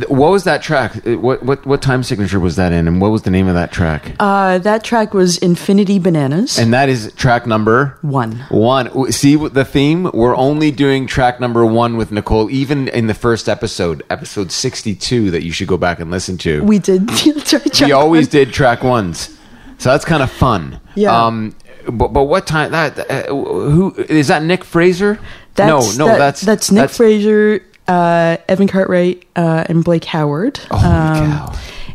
[0.09, 1.07] what was that track?
[1.07, 3.55] Uh, What what what time signature was that in, and what was the name of
[3.55, 4.13] that track?
[4.21, 6.59] Uh, that track was Infinity Bananas.
[6.59, 8.45] and that is track number One.
[8.51, 9.11] One.
[9.13, 10.11] See the theme?
[10.13, 15.31] We're only doing track number one with Nicole, even in the first episode, episode sixty-two,
[15.31, 16.63] that you should go back and listen to.
[16.65, 17.09] we did.
[17.81, 19.37] we always did track ones,
[19.79, 20.81] so that's kind of fun.
[20.97, 21.17] Yeah.
[21.27, 21.55] Um,
[21.91, 24.43] but but what time that uh, who is that?
[24.43, 25.19] Nick Fraser?
[25.55, 30.59] That's, no, no, that- that's that's Nick Fraser, uh, Evan Cartwright, uh, and Blake Howard.
[30.71, 31.55] Holy Um, cow.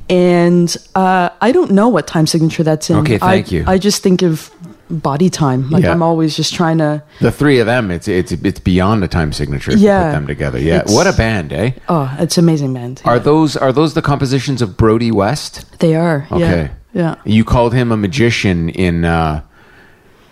[0.09, 2.97] And uh, I don't know what time signature that's in.
[2.97, 3.63] Okay, thank I, you.
[3.65, 4.51] I just think of
[4.89, 5.69] body time.
[5.69, 5.91] Like Yeah.
[5.91, 7.01] I'm always just trying to.
[7.21, 9.71] The three of them, it's it's it's beyond a time signature.
[9.75, 9.99] Yeah.
[9.99, 10.59] you put them together.
[10.59, 11.71] Yeah, what a band, eh?
[11.87, 12.97] Oh, it's amazing, man.
[13.05, 15.79] Are those are those the compositions of Brodie West?
[15.79, 16.27] They are.
[16.31, 16.69] Okay.
[16.93, 17.15] Yeah.
[17.15, 17.15] Yeah.
[17.25, 19.41] You called him a magician in uh,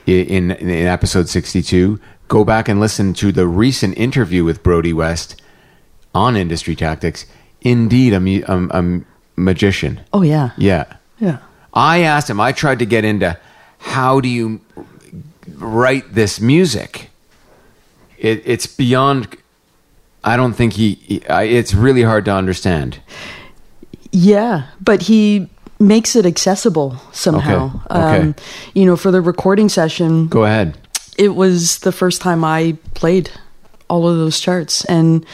[0.05, 1.99] in in episode sixty two.
[2.27, 5.40] Go back and listen to the recent interview with Brodie West
[6.13, 7.25] on Industry Tactics.
[7.61, 10.01] Indeed, a, um, a magician.
[10.13, 10.51] Oh yeah.
[10.57, 10.85] Yeah.
[11.19, 11.37] Yeah.
[11.73, 12.39] I asked him.
[12.39, 13.37] I tried to get into
[13.77, 14.61] how do you
[15.57, 17.09] write this music.
[18.17, 19.37] It, it's beyond.
[20.23, 20.93] I don't think he.
[20.95, 22.99] he I, it's really hard to understand.
[24.11, 27.81] Yeah, but he makes it accessible somehow.
[27.89, 28.19] Okay, okay.
[28.19, 28.35] Um,
[28.73, 30.77] you know, for the recording session, Go ahead.
[31.17, 33.31] it was the first time I played
[33.91, 35.25] all of those charts, and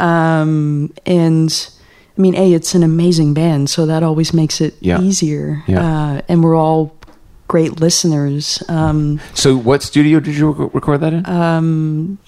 [0.00, 1.50] um, and
[2.18, 5.00] I mean, a it's an amazing band, so that always makes it Yeah.
[5.00, 5.62] easier.
[5.66, 5.84] Yeah.
[5.84, 6.92] Uh, and we're all
[7.48, 8.62] great listeners.
[8.68, 11.26] Um, So, what studio did you record that in?
[11.26, 12.18] um,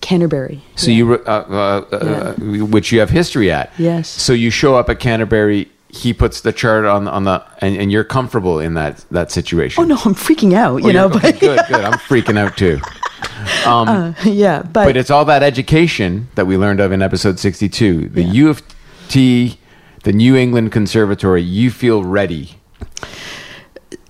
[0.00, 0.60] Canterbury.
[0.76, 2.34] So you, re- uh, uh, uh,
[2.70, 3.72] which you have history at.
[3.78, 4.08] Yes.
[4.08, 5.68] So you show up at Canterbury.
[5.90, 9.82] He puts the chart on on the, and, and you're comfortable in that that situation.
[9.82, 10.74] Oh no, I'm freaking out.
[10.74, 11.84] Oh, You know, you're- okay, but good, good.
[11.84, 12.78] I'm freaking out too.
[13.66, 18.08] Um, yeah, but, but it's all that education that we learned of in episode 62.
[18.08, 18.32] The Yeah.
[18.32, 18.62] U of
[19.08, 19.58] T,
[20.04, 21.42] the New England Conservatory.
[21.42, 22.54] You feel ready.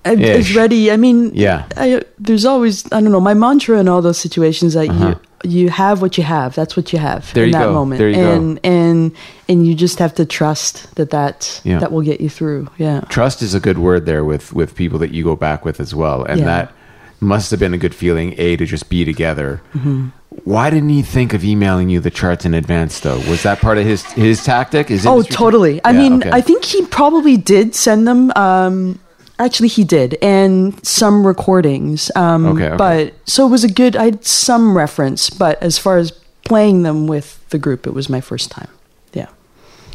[0.05, 0.19] Ish.
[0.21, 0.91] is ready.
[0.91, 1.67] I mean, Yeah.
[1.77, 3.21] I, there's always I don't know.
[3.21, 5.15] My mantra in all those situations that Uh-huh.
[5.45, 6.55] you you have what you have.
[6.55, 7.73] That's what you have There in you that go.
[7.75, 8.33] moment, There you go.
[8.33, 9.13] and and
[9.49, 11.79] and you just have to trust that that Yeah.
[11.79, 12.69] that will get you through.
[12.79, 15.79] Yeah, Trust is a good word there with with people that you go back with
[15.79, 16.47] as well, and Yeah.
[16.47, 16.73] that
[17.21, 18.35] must have been a good feeling.
[18.39, 19.61] A to just be together.
[19.75, 20.09] Mm-hmm.
[20.45, 23.19] Why didn't he think of emailing you the charts in advance, though?
[23.29, 24.91] Was that part of his his tactic?
[24.91, 25.81] Is Oh, totally.
[25.85, 26.31] I mean, okay.
[26.33, 28.33] I think he probably did send them.
[28.37, 29.01] Um,
[29.41, 32.11] Actually, he did, and some recordings.
[32.17, 32.77] Um, Okay, okay.
[32.77, 33.95] But so it was a good.
[33.95, 36.11] I had some reference, but as far as
[36.45, 38.69] playing them with the group, it was my first time.
[39.13, 39.29] Yeah.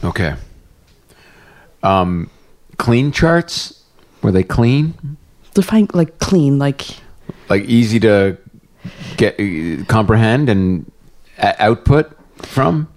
[0.01, 0.35] Okay.
[1.83, 2.29] Um,
[2.77, 3.83] clean charts
[4.21, 5.17] were they clean?
[5.53, 6.87] Define like clean, like
[7.49, 8.37] Like easy to
[9.17, 9.37] get
[9.87, 10.91] comprehend and
[11.37, 12.87] output from?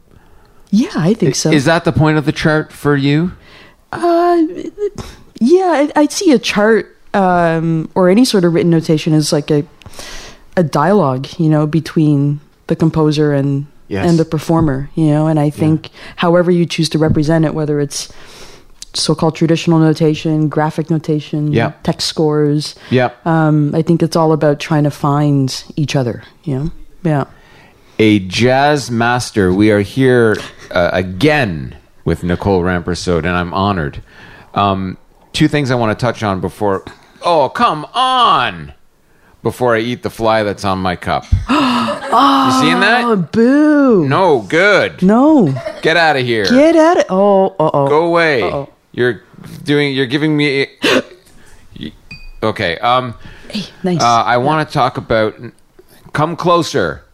[0.70, 1.50] yeah, I think so.
[1.50, 3.32] Is that the point of the chart for you?
[3.92, 4.42] Uh,
[5.40, 9.50] yeah, I, I'd see a chart um, or any sort of written notation as like
[9.50, 9.64] a
[10.56, 14.08] a dialogue, you know, between the composer and Yes.
[14.10, 15.28] and the performer, you know.
[15.28, 18.12] And I think, however you choose to represent it, whether it's
[19.00, 21.72] so-called traditional notation, graphic notation, Yeah.
[21.82, 23.26] text scores, Yep.
[23.26, 26.70] um, I think it's all about trying to find each other, you know.
[27.02, 27.24] Yeah.
[27.98, 29.52] a jazz master.
[29.54, 30.36] We are here
[30.70, 34.02] uh, again with Nicole Rampersaud, and I'm honored.
[34.54, 34.98] Um,
[35.32, 36.84] two things I want to touch on before.
[37.22, 38.74] Oh, come on!
[39.42, 41.24] Before I eat the fly that's on my cup.
[41.48, 43.32] you seeing Oh, that?
[43.32, 44.06] boo!
[44.08, 45.02] No, good.
[45.02, 46.44] No, Get out of here.
[46.44, 47.06] get out it.
[47.08, 47.86] Oh, oh.
[47.88, 48.42] Go away.
[48.42, 48.68] Uh-oh.
[48.96, 49.22] You're
[49.62, 49.94] doing.
[49.94, 50.66] You're giving me.
[52.42, 52.78] Okay.
[52.78, 53.14] Um.
[53.84, 54.02] Nice.
[54.02, 55.36] Uh, I want to talk about.
[56.12, 57.04] Come closer.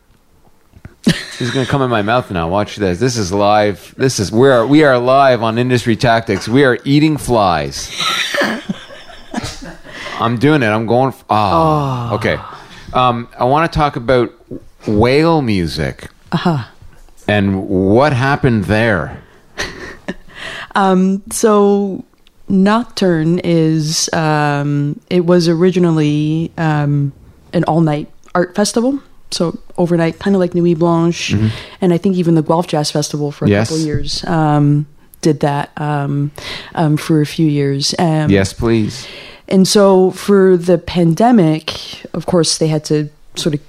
[1.05, 2.49] This is going to come in my mouth now.
[2.49, 3.01] Watch this.
[3.01, 3.95] This is live.
[3.99, 6.49] This is we are we are live on Industry Tactics.
[6.49, 7.91] We are eating flies.
[10.21, 10.67] I'm doing it.
[10.67, 11.13] I'm going.
[11.29, 12.39] Oh, okay.
[12.93, 14.33] Um, I want to talk about
[14.87, 16.11] whale music.
[16.31, 16.65] Uh-huh.
[17.27, 19.21] And what happened there?
[20.75, 22.05] So
[22.49, 27.13] Nocturne is um, it was originally um,
[27.53, 29.01] an all night art festival.
[29.31, 31.33] So overnight, kind of like Nuit Blanche,
[31.81, 33.53] and I think even the Guelph Jazz Festival for a Mm-hmm.
[33.53, 33.69] Yes.
[33.71, 34.87] couple years um,
[35.23, 36.31] did that um,
[36.75, 37.95] um, for a few years.
[37.99, 39.07] Um, Yes, please.
[39.49, 43.61] and so for the pandemic, of course, they had to sort of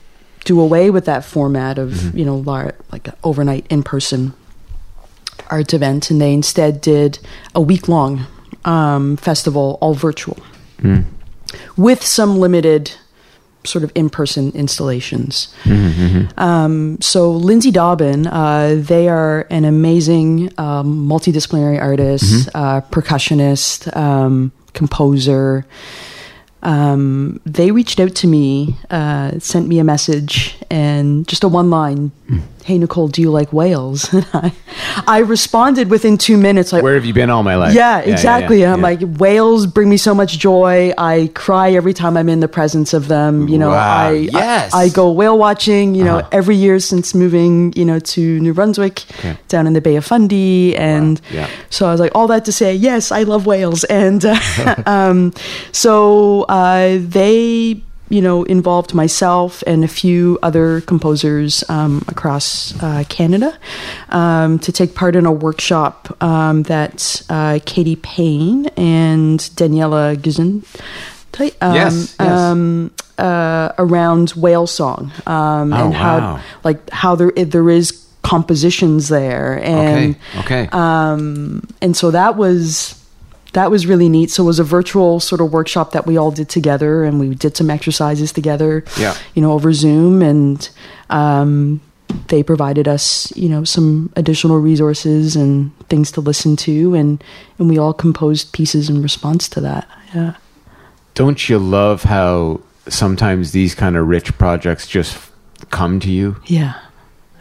[0.44, 4.34] do away with that format of you know lar- like overnight in person
[5.50, 7.20] art event, and they instead did
[7.54, 8.26] a week long
[8.66, 10.38] um, festival, all virtual,
[11.78, 12.92] with some limited
[13.66, 15.54] sort of in person installations.
[16.38, 24.52] Um, so Lindsay Dobbin, uh, they are an amazing um, multidisciplinary artist, uh, percussionist, um,
[24.74, 25.66] composer.
[26.62, 31.70] Um, they reached out to me, uh, sent me a message, and just a one
[31.70, 32.12] line,
[32.64, 34.52] "Hey Nicole, do you like whales?" And I,
[35.08, 37.74] I responded within two minutes, like, Where have you been all my life?
[37.74, 38.62] yeah, exactly.
[38.62, 38.84] yeah, I'm yeah.
[38.84, 40.94] like, whales bring me so much joy.
[40.98, 43.48] I cry every time I'm in the presence of them.
[43.48, 44.74] You know, Wow, I, yes.
[44.74, 45.96] I I go whale watching.
[45.96, 46.30] You know, Uh-huh.
[46.40, 49.04] every year since moving, you know, to New Brunswick,
[49.48, 51.48] down in the Bay of Fundy, and yeah.
[51.70, 54.36] so I was like, all that to say, yes, I love whales, and uh,
[54.86, 55.34] um,
[55.72, 57.82] so uh, they.
[58.14, 63.58] You know, involved myself and a few other composers um, across uh, Canada
[64.10, 70.62] um, to take part in a workshop um, that uh, Katy Payne and Daniela Gizin
[71.62, 72.40] um, Yes, yes.
[72.40, 76.40] um, uh, around whale song um, Oh, and how wow.
[76.64, 80.66] like how there there is compositions there and okay.
[80.66, 80.70] Okay.
[80.72, 82.94] um, and so that was
[83.54, 84.32] that was really neat.
[84.32, 87.34] So it was a virtual sort of workshop that we all did together, and we
[87.36, 88.84] did some exercises together.
[89.00, 89.16] Yeah.
[89.34, 90.70] you know, over Zoom, and
[91.10, 91.82] um,
[92.28, 97.24] they provided us, you know, some additional resources and things to listen to, and
[97.58, 99.88] and we all composed pieces in response to that.
[100.14, 100.36] Yeah.
[101.14, 105.18] Don't you love how sometimes these kind of rich projects just
[105.70, 106.38] come to you?
[106.46, 106.80] Yeah.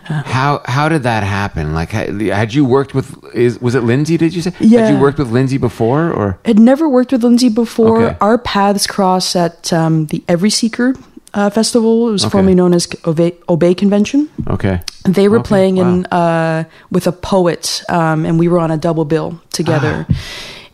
[0.04, 1.74] How how did that happen?
[1.74, 3.16] Like, had, you worked with?
[3.34, 4.16] Is was it Lindsay?
[4.16, 4.52] Did you say?
[4.60, 4.80] Yeah.
[4.86, 8.02] Had you worked with Lindsay before, or Had never worked with Lindsay before.
[8.02, 8.16] Okay.
[8.20, 10.94] Our paths crossed at um, the Every Seeker
[11.34, 12.08] uh, festival.
[12.08, 12.32] It was Okay.
[12.32, 14.28] formerly known as Obey, Obey Convention.
[14.48, 14.80] okay?
[15.04, 18.76] They were Okay, playing in uh, with a poet, um, and we were on a
[18.76, 20.06] double bill together.
[20.08, 20.14] Ah.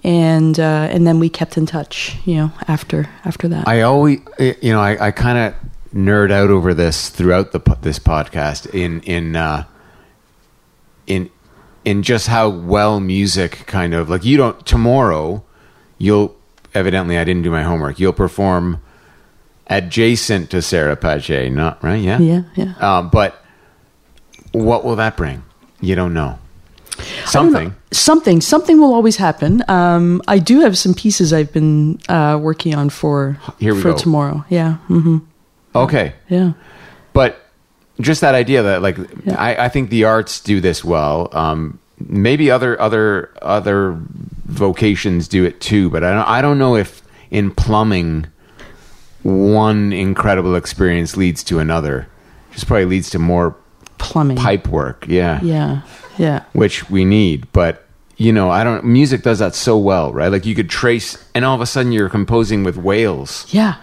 [0.04, 3.66] And uh, and then we kept in touch, you know, after after that.
[3.66, 5.54] I always, you know, I, I kind of
[5.94, 9.64] nerd out over this throughout the this podcast in in uh,
[11.06, 11.30] in
[11.84, 15.42] in just how well music kind of like you don't tomorrow
[15.96, 16.36] you'll
[16.74, 18.80] evidently I didn't do my homework you'll perform
[19.68, 22.74] adjacent to Sarah Pagé not right yeah yeah, yeah.
[22.80, 23.42] um, but
[24.52, 25.42] what will that bring
[25.80, 26.38] you don't know
[26.96, 27.26] don't know.
[27.26, 29.62] something something, something will always happen.
[29.68, 33.96] Um, I do have some pieces I've been uh, working on for for go.
[33.96, 34.44] tomorrow.
[34.48, 35.18] Yeah, hmm
[35.82, 36.52] okay yeah.
[37.12, 37.40] but
[38.00, 39.34] just that idea that like Yeah.
[39.36, 43.98] I, I think the arts do this well um maybe other other other
[44.46, 48.26] vocations do it too but i don't i don't know if in plumbing,
[49.22, 52.08] one incredible experience leads to another.
[52.52, 53.54] Just probably leads to more
[53.98, 54.36] Plumbing.
[54.36, 55.06] pipe work.
[55.08, 55.40] Yeah.
[55.42, 55.82] Yeah.
[56.16, 56.44] Yeah.
[56.52, 57.84] Which we need, but
[58.16, 58.84] you know, I don't.
[58.84, 60.32] Music does that so well, right?
[60.32, 63.46] Like you could trace, and all of a sudden you're composing with whales.
[63.50, 63.76] Yeah.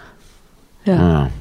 [0.86, 1.30] Yeah.
[1.30, 1.32] Oh.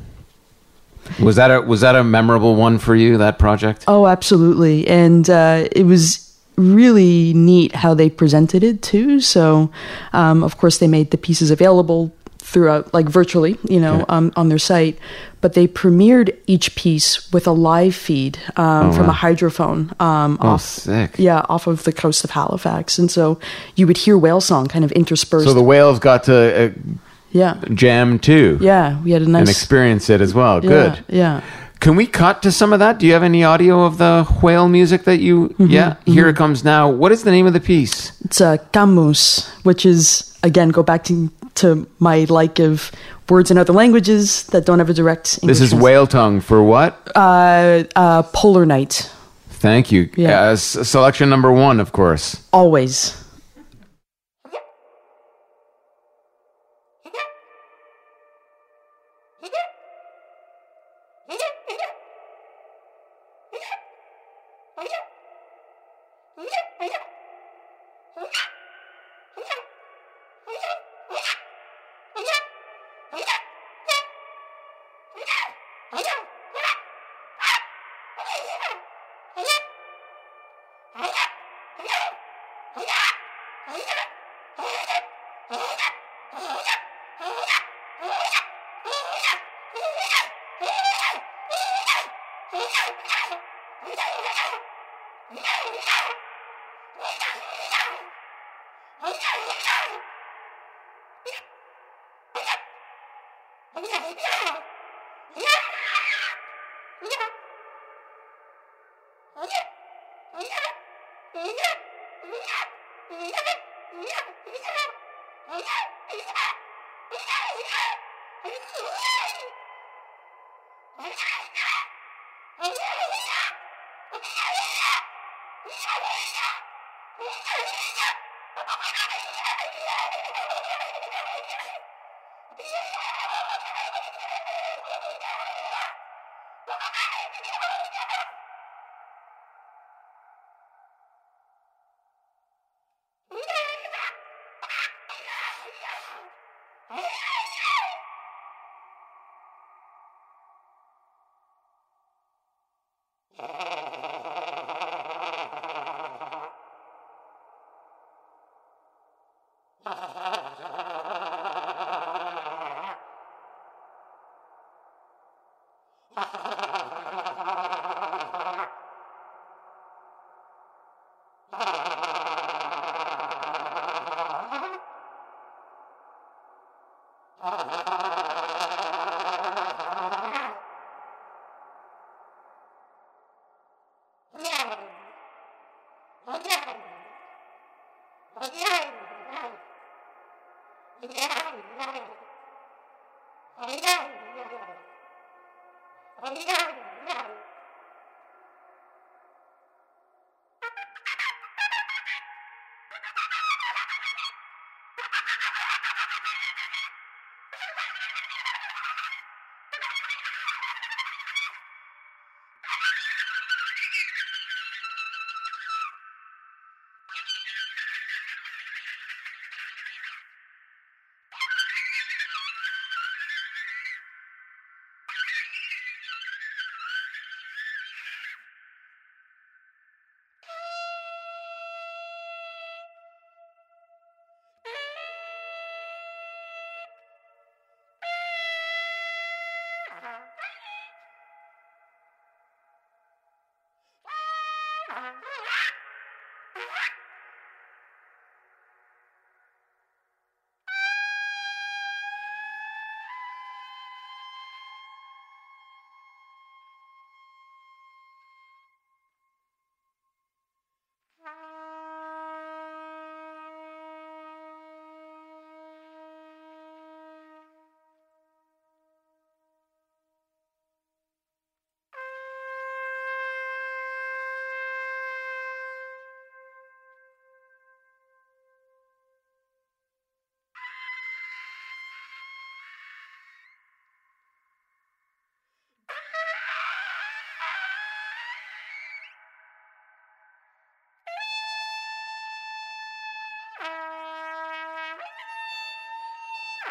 [1.20, 3.18] Was that a was that a memorable one for you?
[3.18, 3.84] That project?
[3.88, 4.86] Oh, absolutely.
[4.88, 6.20] And uh, it was
[6.56, 9.20] really neat how they presented it too.
[9.20, 9.70] So,
[10.12, 14.04] um, of course, they made the pieces available throughout, like virtually, you know, Yeah.
[14.08, 14.98] um, on their site.
[15.40, 19.12] But they premiered each piece with a live feed um, Oh, from wow.
[19.12, 20.62] a hydrophone um, Oh, off.
[20.62, 21.16] sick.
[21.18, 23.38] Yeah, off of the coast of Halifax, and so
[23.76, 25.46] you would hear whale song kind of interspersed.
[25.46, 26.70] So the whales got to uh,
[27.34, 30.62] yeah, jam too, yeah, we had a nice and experience it as well.
[30.64, 31.04] yeah, Good.
[31.08, 31.40] Yeah,
[31.80, 32.98] Can we cut to some of that?
[32.98, 35.48] Do you have any audio of the whale music that you?
[35.48, 35.66] Mm-hmm.
[35.66, 36.88] Yeah, here it comes now.
[36.90, 38.12] What is the name of the piece?
[38.24, 42.90] It's a kaamos, which is again go back to to my like of
[43.28, 45.38] words in other languages that don't have a direct.
[45.42, 46.92] English This is whale tongue for what?
[47.16, 49.10] Uh, uh, polar night.
[49.60, 50.08] Thank you.
[50.16, 50.48] Yeah.
[50.48, 52.36] Uh, s- selection number one, of course.
[52.52, 53.14] Always.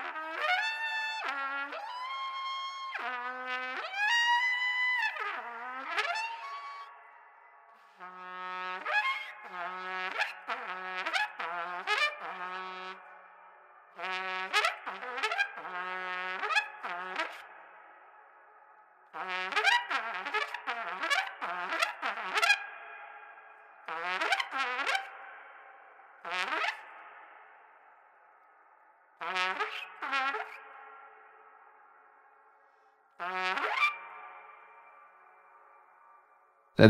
[0.04, 1.70] Ah!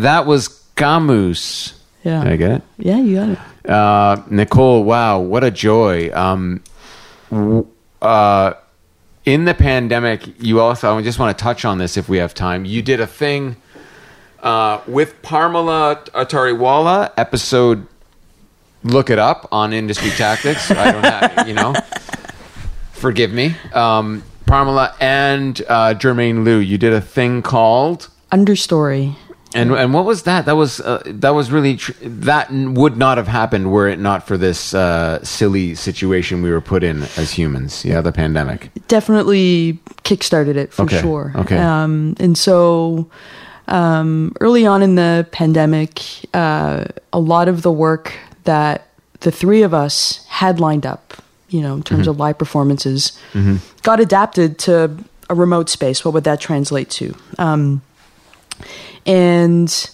[0.01, 1.73] That was Kaamos.
[2.03, 2.23] Yeah.
[2.23, 2.61] Did I get it?
[2.77, 3.69] Yeah, you got it.
[3.69, 6.11] Uh, Nicole, wow, what a joy.
[6.13, 6.61] Um,
[7.29, 7.65] w-
[8.01, 8.53] uh,
[9.25, 12.33] in the pandemic, you also, I just want to touch on this if we have
[12.33, 12.65] time.
[12.65, 13.55] You did a thing
[14.41, 17.87] uh, with Parmela Attariwala, episode,
[18.83, 20.69] look it up on Industry Tactics.
[20.71, 21.73] I don't have, you know,
[22.91, 23.55] forgive me.
[23.73, 28.09] Um, Parmela and uh, Germaine Liu, you did a thing called.
[28.33, 29.15] Understory.
[29.55, 30.45] And and what was that?
[30.45, 33.99] That was uh, that was really tr- that n- would not have happened were it
[33.99, 37.83] not for this uh, silly situation we were put in as humans.
[37.85, 38.69] Yeah, the pandemic.
[38.87, 41.31] definitely kickstarted it for Okay, sure.
[41.35, 41.57] okay.
[41.57, 43.09] Um, and so
[43.67, 46.01] um, early on in the pandemic,
[46.33, 48.87] uh, a lot of the work that
[49.21, 51.13] the three of us had lined up,
[51.49, 53.17] you know, in terms of live performances,
[53.83, 54.97] got adapted to
[55.29, 56.03] a remote space.
[56.03, 57.15] What would that translate to?
[57.37, 57.81] Um,
[59.05, 59.89] and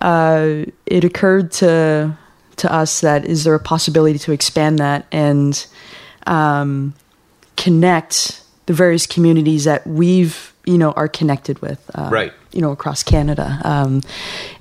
[0.00, 2.16] uh, it occurred to
[2.56, 5.66] to us that is there a possibility to expand that and
[6.26, 6.94] um,
[7.56, 12.32] connect the various communities that we've you know are connected with uh, Right.
[12.52, 14.02] you know across Canada um,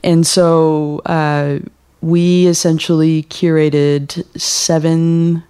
[0.04, 1.60] and so uh,
[2.02, 5.44] we essentially curated seven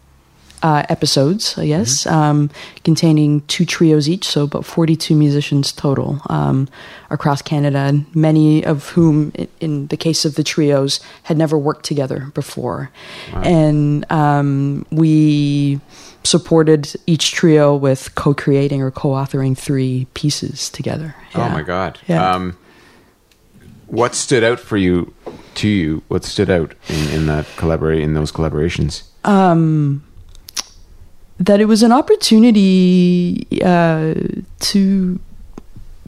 [0.63, 2.49] uh, episodes, I guess, um,
[2.85, 6.69] containing two trios each, so about 42 musicians total um,
[7.09, 12.31] across Canada, many of whom, in the case of the trios, had never worked together
[12.33, 12.89] before.
[13.33, 15.81] And um, we
[16.23, 21.13] supported each trio with co creating or co authoring three pieces together.
[21.35, 21.99] Oh my god.
[22.07, 22.35] Yeah.
[22.35, 22.57] Um,
[23.87, 25.13] what stood out for you?
[25.55, 29.03] To you, what stood out in, in that collaborate in those collaborations?
[31.45, 34.13] That it was an opportunity uh,
[34.59, 35.19] to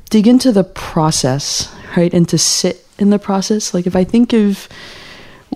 [0.09, 3.73] dig into the process, right, and to sit in the process.
[3.73, 4.69] Like if I think of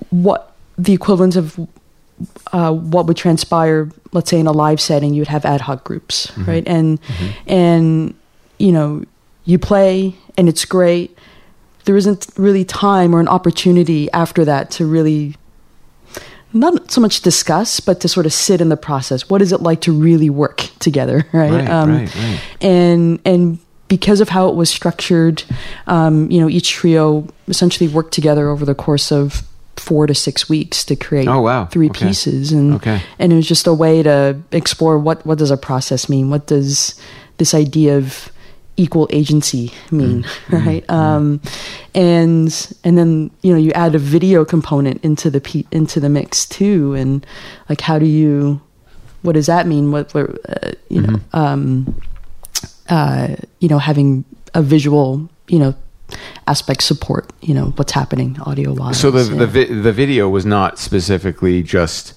[0.10, 1.58] what the equivalent of
[2.52, 6.32] uh, what would transpire, let's say in a live setting, you'd have ad hoc groups,
[6.46, 7.00] right, and
[7.48, 8.14] and
[8.58, 9.04] you know
[9.46, 11.18] you play and it's great.
[11.86, 15.36] There isn't really time or an opportunity after that to really
[16.54, 19.30] not so much discuss, but to sort of sit in the process.
[19.30, 21.52] What is it like to really work together, right?
[21.52, 22.40] Right, right, right.
[22.62, 25.44] And and because of how it was structured,
[25.88, 29.44] um, you know, each trio essentially worked together over the course of
[29.78, 31.66] four to six weeks to create Oh, wow.
[31.66, 32.08] three Okay.
[32.08, 33.02] pieces, and Okay.
[33.18, 36.30] and it was just a way to explore what what does a process mean?
[36.30, 36.96] What does
[37.38, 38.30] this idea of
[38.80, 40.66] equal agency mean, Mm.
[40.66, 40.84] right?
[40.90, 41.42] Um,
[41.94, 42.50] and
[42.84, 46.46] and then you know you add a video component into the pe- into the mix
[46.46, 47.26] too, and
[47.70, 48.60] like how do you,
[49.24, 49.92] what does that mean?
[49.92, 51.36] What, what uh, you know, Mm-hmm.
[51.38, 51.96] um,
[52.90, 54.24] uh, you know, having
[54.54, 55.74] a visual, you know,
[56.48, 59.00] aspect support, you know, what's happening audio wise.
[59.00, 59.40] So the yeah.
[59.40, 62.14] the vi- the video was not specifically just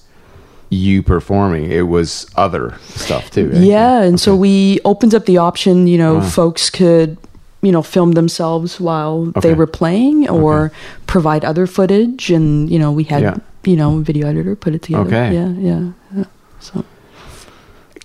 [0.69, 3.49] you performing; it was other stuff too.
[3.49, 3.61] right?
[3.61, 5.87] Yeah, and so we opened up the option.
[5.87, 6.21] You know, Wow.
[6.29, 7.17] folks could,
[7.61, 9.49] you know, film themselves while Okay.
[9.49, 10.71] they were playing, or
[11.07, 12.29] provide other footage.
[12.31, 13.37] And you know, we had, Yeah.
[13.65, 15.05] you know, a video editor put it together.
[15.07, 15.33] Okay.
[15.33, 15.83] Yeah, yeah.
[16.15, 16.23] yeah.
[16.59, 16.83] So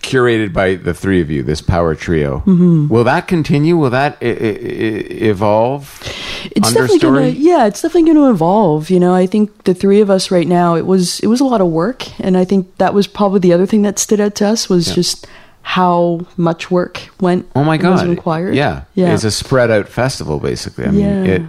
[0.09, 2.39] curated by the three of you, this power trio.
[2.41, 2.89] Mm-hmm.
[2.89, 3.77] Will that continue?
[3.77, 4.31] Will that I- I-
[5.31, 6.01] evolve?
[6.57, 8.91] it's definitely gonna, yeah, it's definitely going to evolve.
[8.91, 11.45] You know, I think the three of us right now, it was it was a
[11.45, 14.35] lot of work, and I think that was probably the other thing that stood out
[14.37, 14.95] to us was Yeah.
[14.95, 15.27] just
[15.63, 17.47] how much work went.
[17.55, 18.09] Oh my was god!
[18.09, 18.55] required.
[18.55, 19.13] Yeah, yeah.
[19.13, 20.85] It's a spread out festival, basically.
[20.87, 21.25] I mean, Yeah.
[21.25, 21.43] it.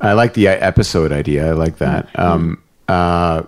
[0.00, 1.48] I like the episode idea.
[1.50, 2.08] I like that.
[2.18, 3.42] Um, uh,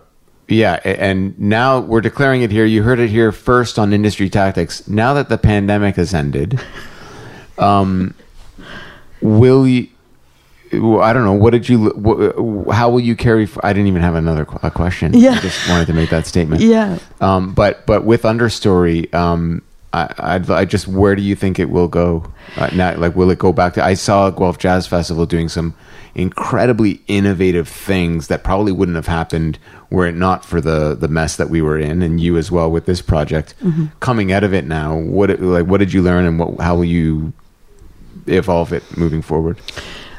[0.52, 2.64] yeah, and now we're declaring it here.
[2.64, 4.86] You heard it here first on Industry Tactics.
[4.88, 6.60] Now that the pandemic has ended,
[7.58, 8.14] um,
[9.20, 9.88] will you?
[10.72, 11.34] I don't know.
[11.34, 12.66] What did you?
[12.72, 13.48] How will you carry?
[13.62, 15.12] I didn't even have another a question.
[15.14, 15.32] Yeah.
[15.32, 16.62] I just wanted to make that statement.
[16.72, 16.98] Yeah.
[17.20, 21.70] Um, but but with understory, um, I, I'd, I just where do you think it
[21.70, 22.32] will go?
[22.56, 23.84] Uh, now, like, will it go back to?
[23.84, 25.74] I saw Guelph Jazz Festival doing some
[26.14, 29.58] incredibly innovative things that probably wouldn't have happened
[29.90, 32.70] were it not for the the mess that we were in, and you as well
[32.70, 33.54] with this project.
[34.00, 36.84] Coming out of it now, what like what did you learn, and what how will
[36.84, 37.32] you
[38.26, 39.58] evolve it moving forward?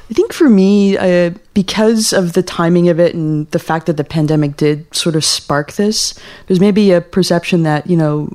[0.10, 3.98] I think for me, uh, because of the timing of it and the fact that
[3.98, 6.14] the pandemic did sort of spark this,
[6.46, 8.30] there's maybe a perception that, you know,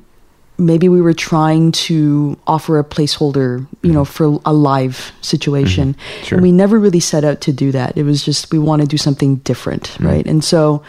[0.59, 4.37] maybe we were trying to offer a placeholder, you know, mm-hmm.
[4.37, 5.93] for a live situation.
[5.93, 6.23] Mm-hmm.
[6.25, 6.37] Sure.
[6.37, 7.97] And we never really set out to do that.
[7.97, 10.07] It was just we want to do something different, mm-hmm.
[10.07, 10.27] right?
[10.27, 10.83] And so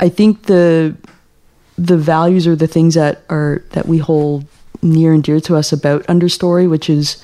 [0.00, 0.96] I think the
[1.76, 4.46] the values are the things that are that we hold
[4.82, 7.22] near and dear to us about understory, which is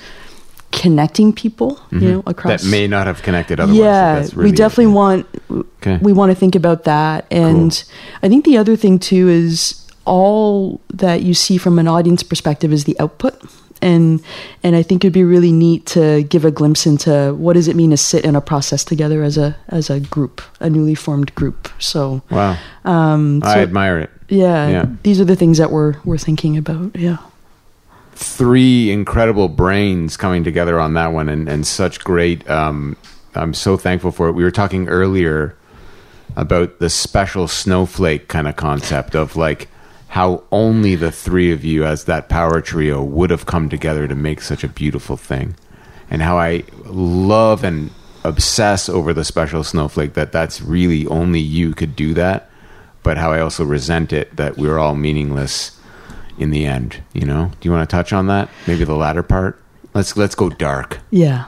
[0.71, 3.79] connecting people, you know, across That may not have connected otherwise.
[3.79, 4.95] yeah, That's really we definitely it.
[4.95, 5.97] want Okay.
[6.01, 7.83] we want to think about that, and
[8.23, 12.71] I think the other thing too is all that you see from an audience perspective
[12.73, 13.39] is the output,
[13.81, 14.21] and
[14.63, 17.75] and I think it'd be really neat to give a glimpse into what does it
[17.75, 21.33] mean to sit in a process together as a as a group, a newly formed
[21.35, 21.69] group.
[21.79, 22.57] So Wow.
[22.85, 24.09] um, I admire it.
[24.29, 24.85] yeah, Yeah.
[25.03, 26.95] these are the things that we're we're thinking about.
[26.95, 27.17] Yeah.
[28.15, 32.95] three incredible brains coming together on that one and, and such great um,
[33.33, 35.55] i'm so thankful for it we were talking earlier
[36.35, 39.67] about the special snowflake kind of concept of like
[40.13, 44.13] how only the three of you as that power trio would have come together to
[44.13, 45.55] make such a beautiful thing
[46.09, 47.89] and how i love and
[48.23, 52.47] obsess over the special snowflake that that's really only you could do that
[53.01, 55.79] but how i also resent it that we're all meaningless
[56.37, 59.23] in the end you know do you want to touch on that maybe the latter
[59.23, 59.59] part
[59.95, 61.45] let's let's go dark Yeah.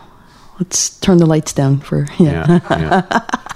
[0.60, 2.62] Let's turn the lights down for yeah.
[2.70, 3.26] yeah, yeah.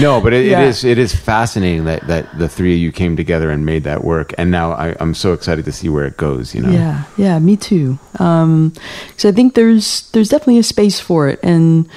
[0.00, 0.62] no but it, Yeah.
[0.62, 3.84] it is it is fascinating that that the three of you came together and made
[3.84, 6.70] that work and now I, i'm so excited to see where it goes you know
[6.70, 7.98] Yeah, yeah, me too.
[8.18, 8.72] Um,
[9.16, 11.88] so I think there's there's definitely a space for it, and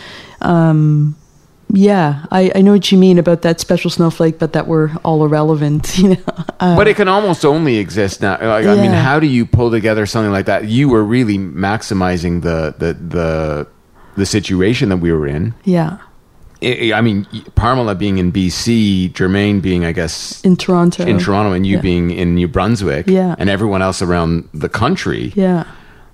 [0.41, 1.15] um,
[1.71, 5.23] yeah, I, I know what you mean about that special snowflake, but that we're all
[5.23, 5.97] irrelevant.
[5.99, 6.23] You know,
[6.59, 8.37] uh, but it can almost only exist now.
[8.41, 10.65] Like, I mean, how do you pull together something like that?
[10.65, 13.67] You were really maximizing the the the
[14.15, 15.53] the situation that we were in.
[15.63, 15.97] yeah,
[16.61, 21.53] I I mean, Parmela being in BC, Germaine being, I guess, in Toronto, in Toronto,
[21.53, 21.81] and you Yeah.
[21.81, 23.35] being in New Brunswick, Yeah.
[23.39, 25.31] and everyone else around the country.
[25.35, 25.63] yeah,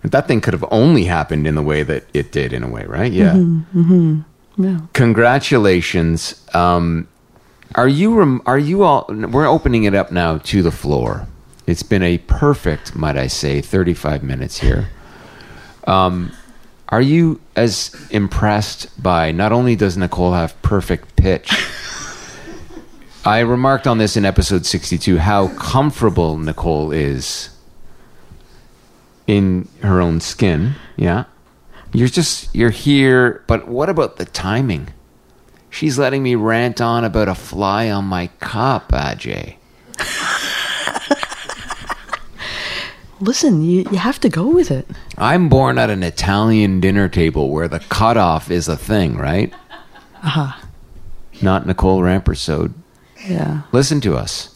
[0.03, 2.85] That thing could have only happened in the way that it did, in a way,
[2.87, 3.11] right?
[3.11, 3.33] Yeah.
[3.33, 4.19] Mm-hmm.
[4.57, 4.77] yeah.
[4.93, 6.35] Congratulations.
[6.53, 7.07] Um,
[7.73, 9.05] are you rem- are you all?
[9.09, 11.25] We're opening it up now to the floor.
[11.65, 14.89] It's been a perfect, might I say, thirty five minutes here.
[15.87, 16.31] Um,
[16.89, 19.31] are you as impressed by?
[19.31, 21.51] Not only does Nicole have perfect pitch.
[23.25, 27.49] I remarked on this in episode 62 how comfortable Nicole is
[29.25, 30.75] in her own skin.
[30.95, 31.23] Yeah.
[31.91, 34.89] You're just, you're here, but what about the timing?
[35.71, 39.55] She's letting me rant on about a fly on my cup, Ajay.
[43.21, 44.87] Listen, you you have to go with it.
[45.17, 49.53] I'm born at an Italian dinner table where the cutoff is a thing, right?
[50.23, 50.61] Aha.
[51.41, 52.73] Not Nicole Rampersaud.
[53.27, 53.61] Yeah.
[53.71, 54.55] listen to us.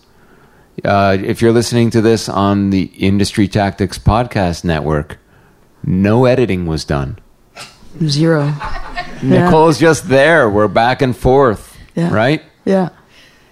[0.86, 5.18] Uh, if you're listening to this on the Industry Tactics Podcast Network,
[5.84, 7.18] no editing was done.
[8.06, 8.54] Zero.
[9.24, 10.50] Nicole's just there.
[10.50, 12.14] We're back and forth, Yeah.
[12.14, 12.42] right?
[12.64, 12.90] Yeah.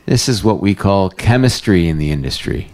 [0.06, 2.72] This is what we call chemistry in the industry.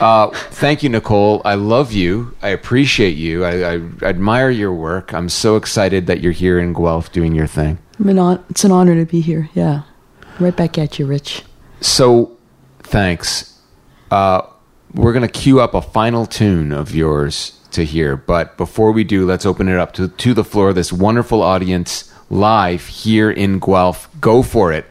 [0.00, 1.42] Uh, thank you, Nicole.
[1.44, 2.34] I love you.
[2.40, 3.44] I appreciate you.
[3.44, 5.12] I, I admire your work.
[5.12, 7.78] I'm so excited that you're here in Guelph doing your thing.
[7.98, 9.50] I mean, hon- it's an honor to be here.
[9.54, 9.82] Yeah.
[10.38, 11.42] Right back at you, Rich.
[11.82, 12.36] So,
[12.78, 13.60] thanks.
[14.10, 14.42] Uh,
[14.94, 18.16] we're going to cue up a final tune of yours to hear.
[18.16, 20.72] But before we do, let's open it up to, to the floor.
[20.72, 24.08] This wonderful audience live here in Guelph.
[24.20, 24.86] Go for it.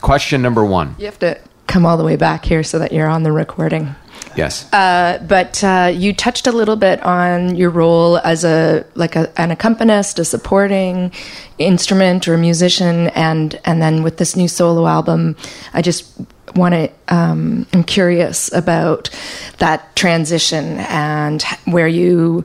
[0.00, 0.94] Question number one.
[0.98, 3.94] You have to come all the way back here so that you're on the recording.
[4.36, 4.70] Yes.
[4.72, 9.32] Uh, but uh, you touched a little bit on your role as a like a,
[9.40, 11.10] an accompanist, a supporting
[11.58, 15.36] instrument or musician, and and then with this new solo album,
[15.72, 16.12] I just
[16.54, 16.90] want to.
[17.08, 19.10] Um, I'm curious about
[19.58, 22.44] that transition and where you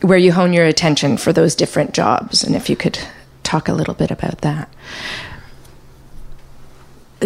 [0.00, 2.98] where you hone your attention for those different jobs, and if you could
[3.42, 4.68] talk a little bit about that.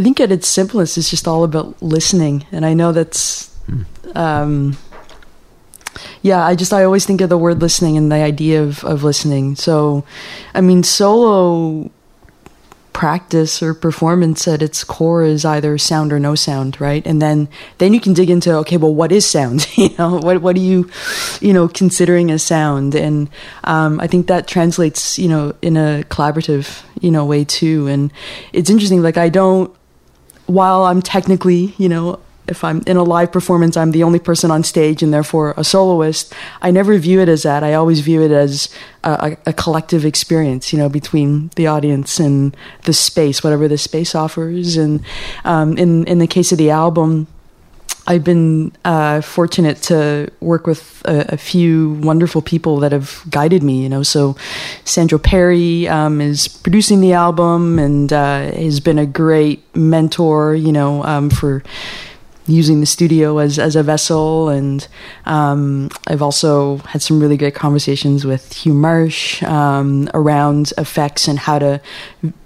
[0.00, 3.54] I think at its simplest, it's just all about listening, and I know that's,
[4.14, 4.78] um,
[6.22, 6.42] yeah.
[6.42, 9.56] I just I always think of the word listening and the idea of of listening.
[9.56, 10.06] So,
[10.54, 11.90] I mean, solo
[12.94, 17.06] practice or performance at its core is either sound or no sound, right?
[17.06, 19.66] And then then you can dig into okay, well, what is sound?
[19.76, 20.88] you know, what what are you,
[21.42, 22.94] you know, considering as sound?
[22.94, 23.28] And
[23.64, 27.86] um, I think that translates, you know, in a collaborative, you know, way too.
[27.86, 28.10] And
[28.54, 29.02] it's interesting.
[29.02, 29.74] Like I don't,
[30.50, 32.18] while I'm technically, you know.
[32.48, 35.62] if I'm in a live performance, I'm the only person on stage and therefore a
[35.62, 36.34] soloist.
[36.60, 37.62] I never view it as that.
[37.62, 38.68] I always view it as
[39.04, 44.16] a, a, collective experience, you know, between the audience and the space, whatever the space
[44.16, 44.76] offers.
[44.76, 45.04] And
[45.44, 47.28] um, in in the case of the album.
[48.10, 53.62] I've been uh, fortunate to work with a, a, few wonderful people that have guided
[53.62, 53.84] me.
[53.84, 54.34] You know, so
[54.84, 60.56] Sandro Perri um, is producing the album and uh, has been a great mentor.
[60.56, 61.62] You know, um, for
[62.50, 64.48] using the studio as, as a vessel.
[64.48, 64.86] And
[65.26, 71.38] um, I've also had some really great conversations with Hugh Marsh um, around effects and
[71.38, 71.80] how to,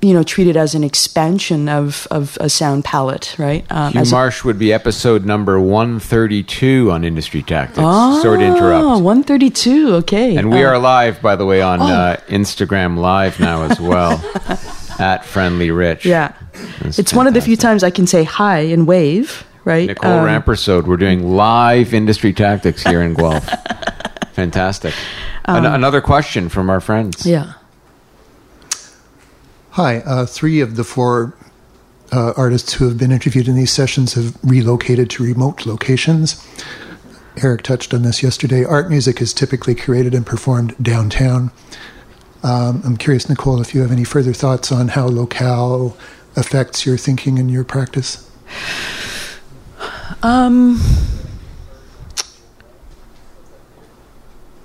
[0.00, 3.64] you know, treat it as an expansion of, of a sound palette, right?
[3.70, 7.80] Um, Hugh Marsh a- would be episode number 132 on Industry Tactics.
[7.80, 9.02] Oh, Sorry to interrupt.
[9.02, 10.36] 132, okay.
[10.36, 11.86] And we uh, are live, by the way, on oh.
[11.86, 14.22] uh, Instagram Live now as well.
[14.98, 16.06] at Friendly Rich.
[16.06, 16.34] Yeah.
[16.52, 17.16] That's it's fantastic.
[17.16, 19.88] one of the few times I can say hi and wave right?
[19.88, 20.84] Nicole um, Rampersaud.
[20.86, 23.48] We're doing live industry tactics here in Guelph.
[24.32, 24.94] Fantastic.
[25.46, 27.26] Um, An- another question from our friends.
[27.26, 27.54] Yeah.
[29.70, 29.98] Hi.
[29.98, 31.36] Uh, three of the four
[32.12, 36.44] uh, artists who have been interviewed in these sessions have relocated to remote locations.
[37.42, 38.64] Eric touched on this yesterday.
[38.64, 41.50] Art music is typically created and performed downtown.
[42.44, 45.96] Um, I'm curious, Nicole, if you have any further thoughts on how locale
[46.36, 48.30] affects your thinking and your practice.
[50.22, 50.80] Um,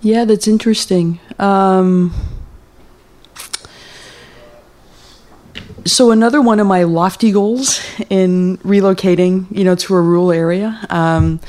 [0.01, 1.19] yeah, that's interesting.
[1.37, 2.13] Um,
[5.85, 10.79] so another one of my lofty goals in relocating, you know, to a rural area,
[10.89, 11.39] um,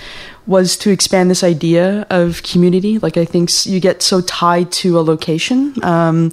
[0.46, 2.98] was to expand this idea of community.
[2.98, 6.32] Like I think you get so tied to a location um,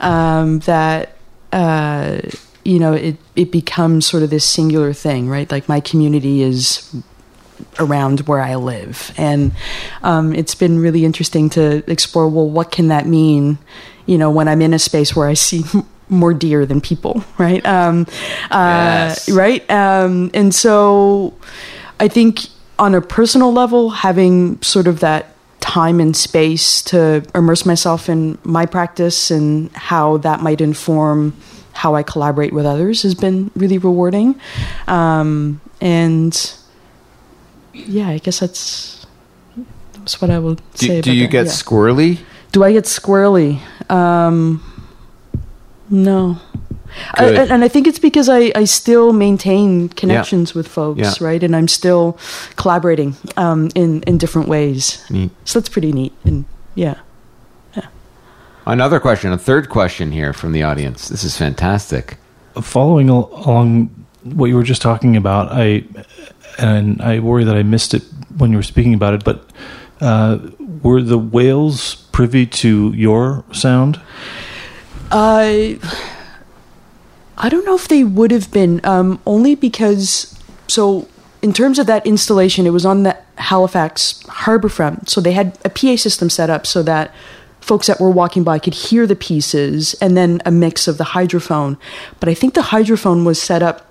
[0.00, 1.16] um, that.
[1.52, 2.20] Uh,
[2.68, 5.50] you know, it, it becomes sort of this singular thing, right?
[5.50, 6.94] Like my community is
[7.78, 9.10] around where I live.
[9.16, 9.52] And
[10.02, 13.56] um, it's been really interesting to explore well, what can that mean,
[14.04, 15.64] you know, when I'm in a space where I see
[16.10, 17.64] more deer than people, right?
[17.64, 18.06] Um,
[18.50, 19.30] uh, yes.
[19.30, 19.68] Right?
[19.70, 21.34] Um, and so
[21.98, 22.40] I think
[22.78, 28.36] on a personal level, having sort of that time and space to immerse myself in
[28.44, 31.34] my practice and how that might inform
[31.78, 34.34] how I collaborate with others has been really rewarding.
[34.88, 36.34] Um, and
[37.72, 39.06] yeah, I guess that's
[39.94, 41.00] that's what I would say.
[41.00, 41.32] Do, do you that.
[41.32, 41.52] get yeah.
[41.52, 42.18] squirrely?
[42.50, 43.60] Do I get squirrely?
[43.88, 44.60] Um,
[45.88, 46.38] no.
[47.14, 50.58] I, and I think it's because I, I still maintain connections yeah.
[50.58, 51.26] with folks, yeah.
[51.26, 51.42] right?
[51.44, 52.18] And I'm still
[52.56, 55.04] collaborating um, in in different ways.
[55.10, 55.30] Neat.
[55.44, 56.12] So that's pretty neat.
[56.24, 56.96] And yeah.
[58.68, 61.08] Another question, a third question here from the audience.
[61.08, 62.18] This is fantastic.
[62.60, 63.86] Following along
[64.24, 65.84] what you were just talking about, I
[66.58, 68.02] and I worry that I missed it
[68.36, 69.24] when you were speaking about it.
[69.24, 69.48] But
[70.02, 70.38] uh,
[70.82, 74.02] were the whales privy to your sound?
[75.10, 75.80] I
[77.38, 81.08] I don't know if they would have been, um, only because so
[81.40, 85.70] in terms of that installation, it was on the Halifax Harbourfront, so they had a
[85.70, 87.14] PA system set up so that
[87.68, 91.04] folks that were walking by could hear the pieces, and then a mix of the
[91.04, 91.76] hydrophone.
[92.18, 93.84] But I think the hydrophone was set up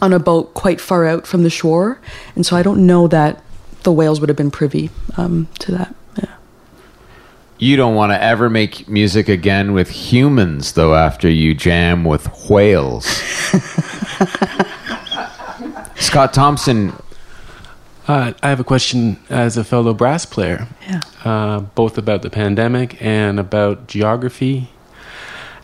[0.00, 2.00] on a boat quite far out from the shore,
[2.34, 3.42] and so I don't know that
[3.82, 4.88] the whales would have been privy
[5.18, 5.94] um, to that.
[6.16, 6.34] Yeah.
[7.58, 10.94] You don't want to ever make music again with humans, though.
[10.94, 13.04] After you jam with whales,
[15.96, 16.94] Scott Thomson.
[18.06, 21.00] Uh, I have a question as a fellow brass player, yeah.
[21.24, 24.68] uh, both about the pandemic and about geography,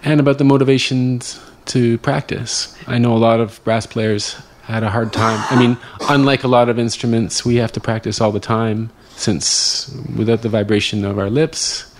[0.03, 2.74] and about the motivations to practice.
[2.86, 5.45] I know a lot of brass players had a hard time.
[5.51, 5.76] I mean,
[6.09, 10.49] unlike a lot of instruments, we have to practice all the time since without the
[10.49, 11.95] vibration of our lips,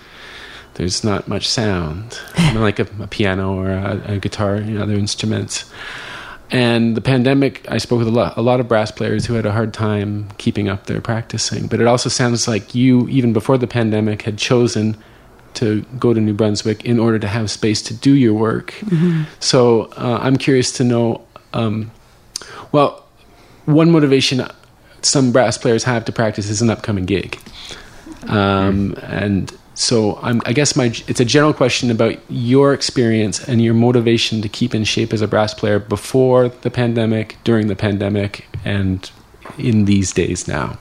[0.73, 2.19] there's not much sound,
[2.55, 5.71] like a, a, piano or a, a guitar, you know, other instruments.
[6.51, 9.45] And the pandemic, I spoke with a lot, a lot of brass players who had
[9.45, 11.67] a hard time keeping up their practicing.
[11.67, 14.97] But it also sounds like you, even before the pandemic, had chosen
[15.53, 18.71] to go to New Brunswick in order to have space to do your work.
[18.81, 19.23] Mm-hmm.
[19.39, 21.25] So uh, I'm curious to know.
[21.53, 21.91] Um,
[22.71, 23.05] well,
[23.65, 24.45] one motivation
[25.01, 27.39] some brass players have to practice is an upcoming gig,
[28.27, 33.61] um, and so I'm, I guess my it's a general question about your experience and
[33.61, 37.75] your motivation to keep in shape as a brass player before the pandemic, during the
[37.75, 39.09] pandemic, and
[39.57, 40.77] in these days now.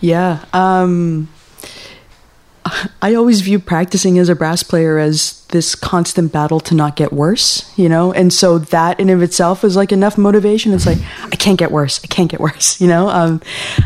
[0.00, 0.44] Yeah.
[0.52, 1.28] Um,
[3.02, 7.12] I always view practicing as a brass player as this constant battle to not get
[7.12, 8.12] worse, you know?
[8.12, 10.72] And so that in of itself is like enough motivation.
[10.72, 12.02] It's like, I can't get worse.
[12.02, 13.08] I can't get worse, you know?
[13.08, 13.42] Um,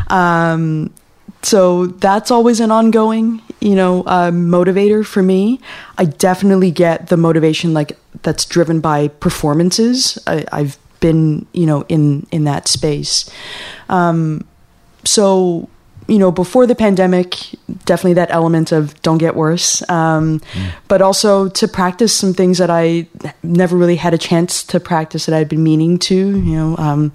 [0.07, 0.93] um,
[1.41, 5.59] so that's always an ongoing, you know, uh, motivator for me.
[5.97, 10.17] I definitely get the motivation like that's driven by performances.
[10.27, 13.29] I, I've been, you know, in, in that space.
[13.87, 14.45] Um,
[15.05, 15.69] so
[16.09, 17.35] you know, before the pandemic,
[17.85, 20.71] definitely that element of don't get worse, um, mm.
[20.87, 23.07] but also to practice some things that I
[23.43, 27.13] never really had a chance to practice that I'd been meaning to, you know, um,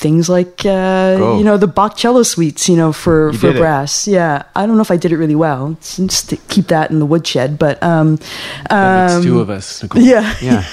[0.00, 3.56] things like uh, you know the Bach cello suites, you know, for You for did
[3.56, 3.58] it.
[3.60, 4.08] brass.
[4.08, 5.76] Yeah, I don't know if I did it really well.
[5.82, 8.18] Just to keep that in the woodshed, but um,
[8.70, 9.82] um, makes two of us.
[9.82, 10.02] Nicole.
[10.02, 10.64] yeah, Yeah.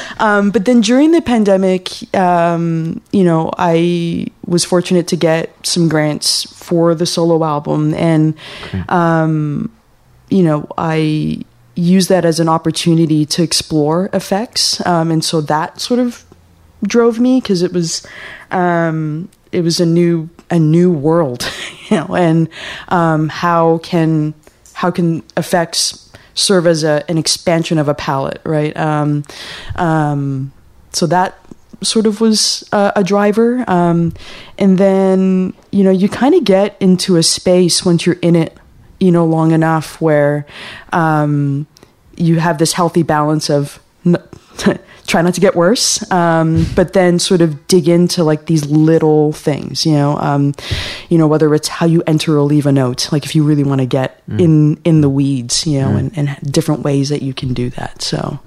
[0.18, 5.88] um, but then during the pandemic, um, you know, I was fortunate to get some
[5.88, 8.34] grants for the solo album, and
[8.88, 9.70] um,
[10.30, 15.80] you know, I used that as an opportunity to explore effects, um, and so that
[15.80, 16.24] sort of
[16.82, 18.06] drove me because it was
[18.50, 21.50] um, it was a new a new world,
[21.88, 22.48] you know, and
[22.88, 24.34] um, how can
[24.74, 28.76] how can effects serve as a, an expansion of a palette, right?
[28.76, 29.24] Um,
[29.76, 30.52] um,
[30.92, 31.38] so that
[31.82, 34.12] sort of was a, a driver, um,
[34.58, 38.56] and then you know you kind of get into a space once you're in it,
[38.98, 40.46] you know, long enough where
[40.92, 41.66] um,
[42.16, 43.80] you have this healthy balance of.
[44.04, 44.22] N-
[45.10, 49.32] try not to get worse um, but then sort of dig into like these little
[49.32, 50.54] things you know um,
[51.08, 53.64] you know whether it's how you enter or leave a note like if you really
[53.64, 57.34] want to get in in the weeds you know and, and different ways that you
[57.34, 58.00] can do that.
[58.00, 58.38] So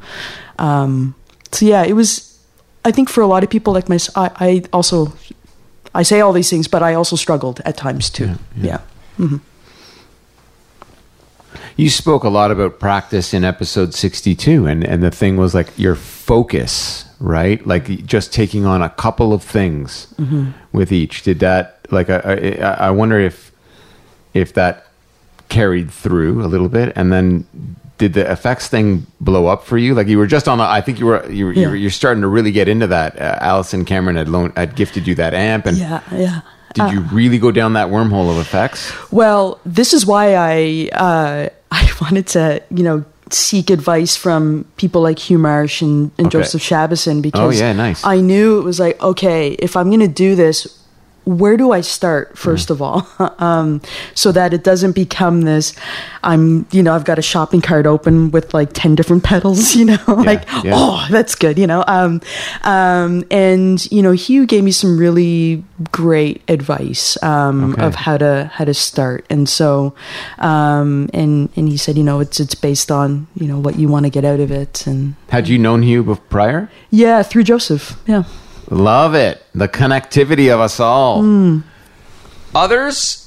[0.57, 1.13] um,
[1.51, 2.39] so yeah it was
[2.85, 5.13] i think for a lot of people like my I, I also
[5.93, 8.31] i say all these things but i also struggled at times too.
[8.55, 8.79] Yeah,
[11.75, 15.67] You spoke a lot about practice in episode 62, and, and the thing was like
[15.77, 17.65] your focus, right?
[17.65, 20.13] Like just taking on a couple of things
[20.71, 21.23] with each.
[21.23, 22.19] Did that, like, I,
[22.61, 23.51] I, I wonder if,
[24.33, 24.87] if that
[25.49, 27.45] carried through a little bit, and then
[27.97, 29.93] did the effects thing blow up for you?
[29.95, 31.81] Like you were just on the, I think you were, you were, you were Yeah.
[31.81, 33.19] you're starting to really get into that.
[33.19, 36.41] Uh, Allison Cameron had loaned, had gifted you that amp, and yeah yeah
[36.73, 38.91] did you really go down that wormhole of effects?
[39.11, 45.01] Well, this is why I uh, I wanted to you know seek advice from people
[45.01, 46.37] like Hugh Marsh and, and Okay.
[46.37, 48.05] Joseph Shabason oh, because Oh, yeah, nice.
[48.05, 50.79] I knew it was like okay if I'm going to do this.
[51.25, 53.07] Where do I start first of all,
[53.39, 53.81] um,
[54.13, 55.73] so that it doesn't become this?
[56.23, 59.85] I'm, you know, I've got a shopping cart open with like ten different pedals, you
[59.85, 60.73] know, like yeah.
[60.75, 61.83] oh, that's good, you know.
[61.87, 62.21] Um,
[62.63, 67.81] um, and you know, Hugh gave me some really great advice um, Okay.
[67.83, 69.93] of how to how to start and so
[70.39, 73.87] um and and he said you know it's it's based on you know what you
[73.87, 76.69] want to get out of it and Had you known Hugh prior?
[76.89, 78.23] yeah through joseph yeah
[78.73, 79.43] Love it.
[79.53, 81.61] The connectivity of us all.
[82.55, 83.19] Others?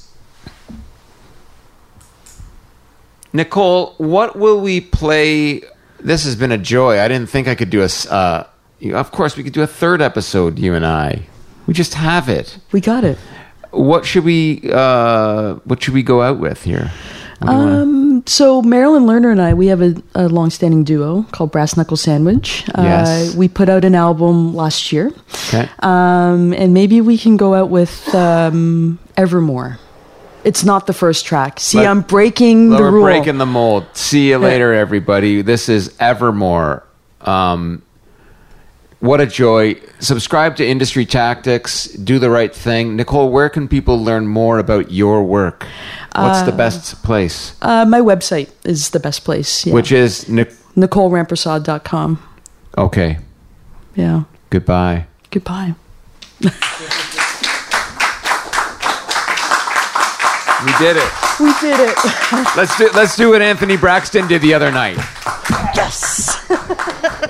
[3.33, 5.61] Nicole, what will we play?
[5.99, 6.99] This has been a joy.
[6.99, 7.89] I didn't think I could do a.
[8.11, 8.43] Uh,
[8.93, 11.27] of course, we could do a third episode, you and I.
[11.65, 12.57] We just have it.
[12.71, 13.17] we got it
[13.71, 14.69] What should we?
[14.71, 16.91] Uh, what should we go out with here?
[17.39, 21.51] What wanna- um so marilyn lerner and i we have a, a long-standing duo called
[21.51, 23.33] brass knuckle sandwich Yes.
[23.33, 25.11] uh, we put out an album last year
[25.49, 25.69] okay.
[25.79, 29.79] um and maybe we can go out with um evermore
[30.43, 33.85] it's not the first track see Let- i'm breaking the We're rule breaking the mold.
[33.93, 35.41] See you later, everybody.
[35.41, 36.83] This is Evermore.
[37.21, 37.81] Um,
[38.99, 39.75] what a joy.
[39.99, 41.85] Subscribe to Industry Tactics.
[41.85, 42.95] Do the right thing.
[42.95, 45.65] Nicole, where can people learn more about your work?
[46.15, 47.55] What's the best place?
[47.61, 49.73] uh, my website is the best place yeah.
[49.73, 52.19] Which is Nic- NicoleRampersaud.com.
[52.77, 53.19] okay.
[53.95, 54.23] Yeah.
[54.49, 55.05] Goodbye.
[55.31, 55.75] Goodbye.
[60.65, 61.11] We did it.
[61.39, 61.95] We did it.
[62.57, 64.97] Let's do let's do what Anthony Braxton did the other night.
[65.75, 66.43] yes.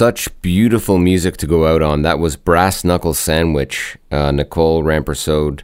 [0.00, 2.00] Such beautiful music to go out on.
[2.00, 5.60] That was Brass Knuckle Sandwich, uh, Nicole Rampersaud,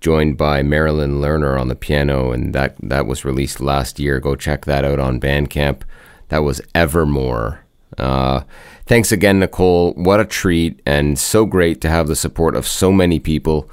[0.00, 4.20] joined by Marilyn Lerner on the piano, and that, that was released last year.
[4.20, 5.82] Go check that out on Bandcamp.
[6.28, 7.66] That was Evermore.
[7.98, 8.44] Uh,
[8.86, 9.92] thanks again, Nicole.
[9.92, 13.68] What a treat, and so great to have the support of so many people.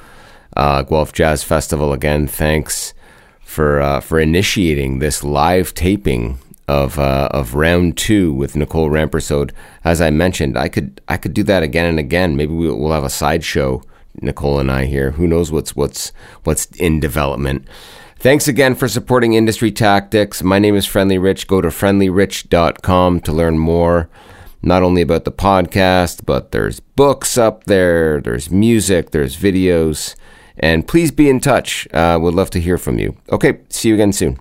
[0.57, 2.27] Uh, Guelph Jazz Festival again.
[2.27, 2.93] Thanks
[3.39, 9.51] for uh, for initiating this live taping of uh, of round two with Nicole Rampersaud.
[9.83, 12.35] As I mentioned, I could I could do that again and again.
[12.35, 13.83] Maybe we'll, we'll have a sideshow,
[14.21, 15.11] Nicole and I here.
[15.11, 16.11] Who knows what's what's
[16.43, 17.67] what's in development.
[18.17, 20.41] Thanks again for supporting Industry Tactics.
[20.41, 21.47] My name is Friendly Rich.
[21.47, 24.09] Go to friendlyrich.com to learn more,
[24.63, 30.15] not only about the podcast, but there's books up there, there's music, there's videos,
[30.57, 31.87] and please be in touch.
[31.93, 33.15] Uh, would love to hear from you.
[33.31, 34.39] Okay, see you again soon.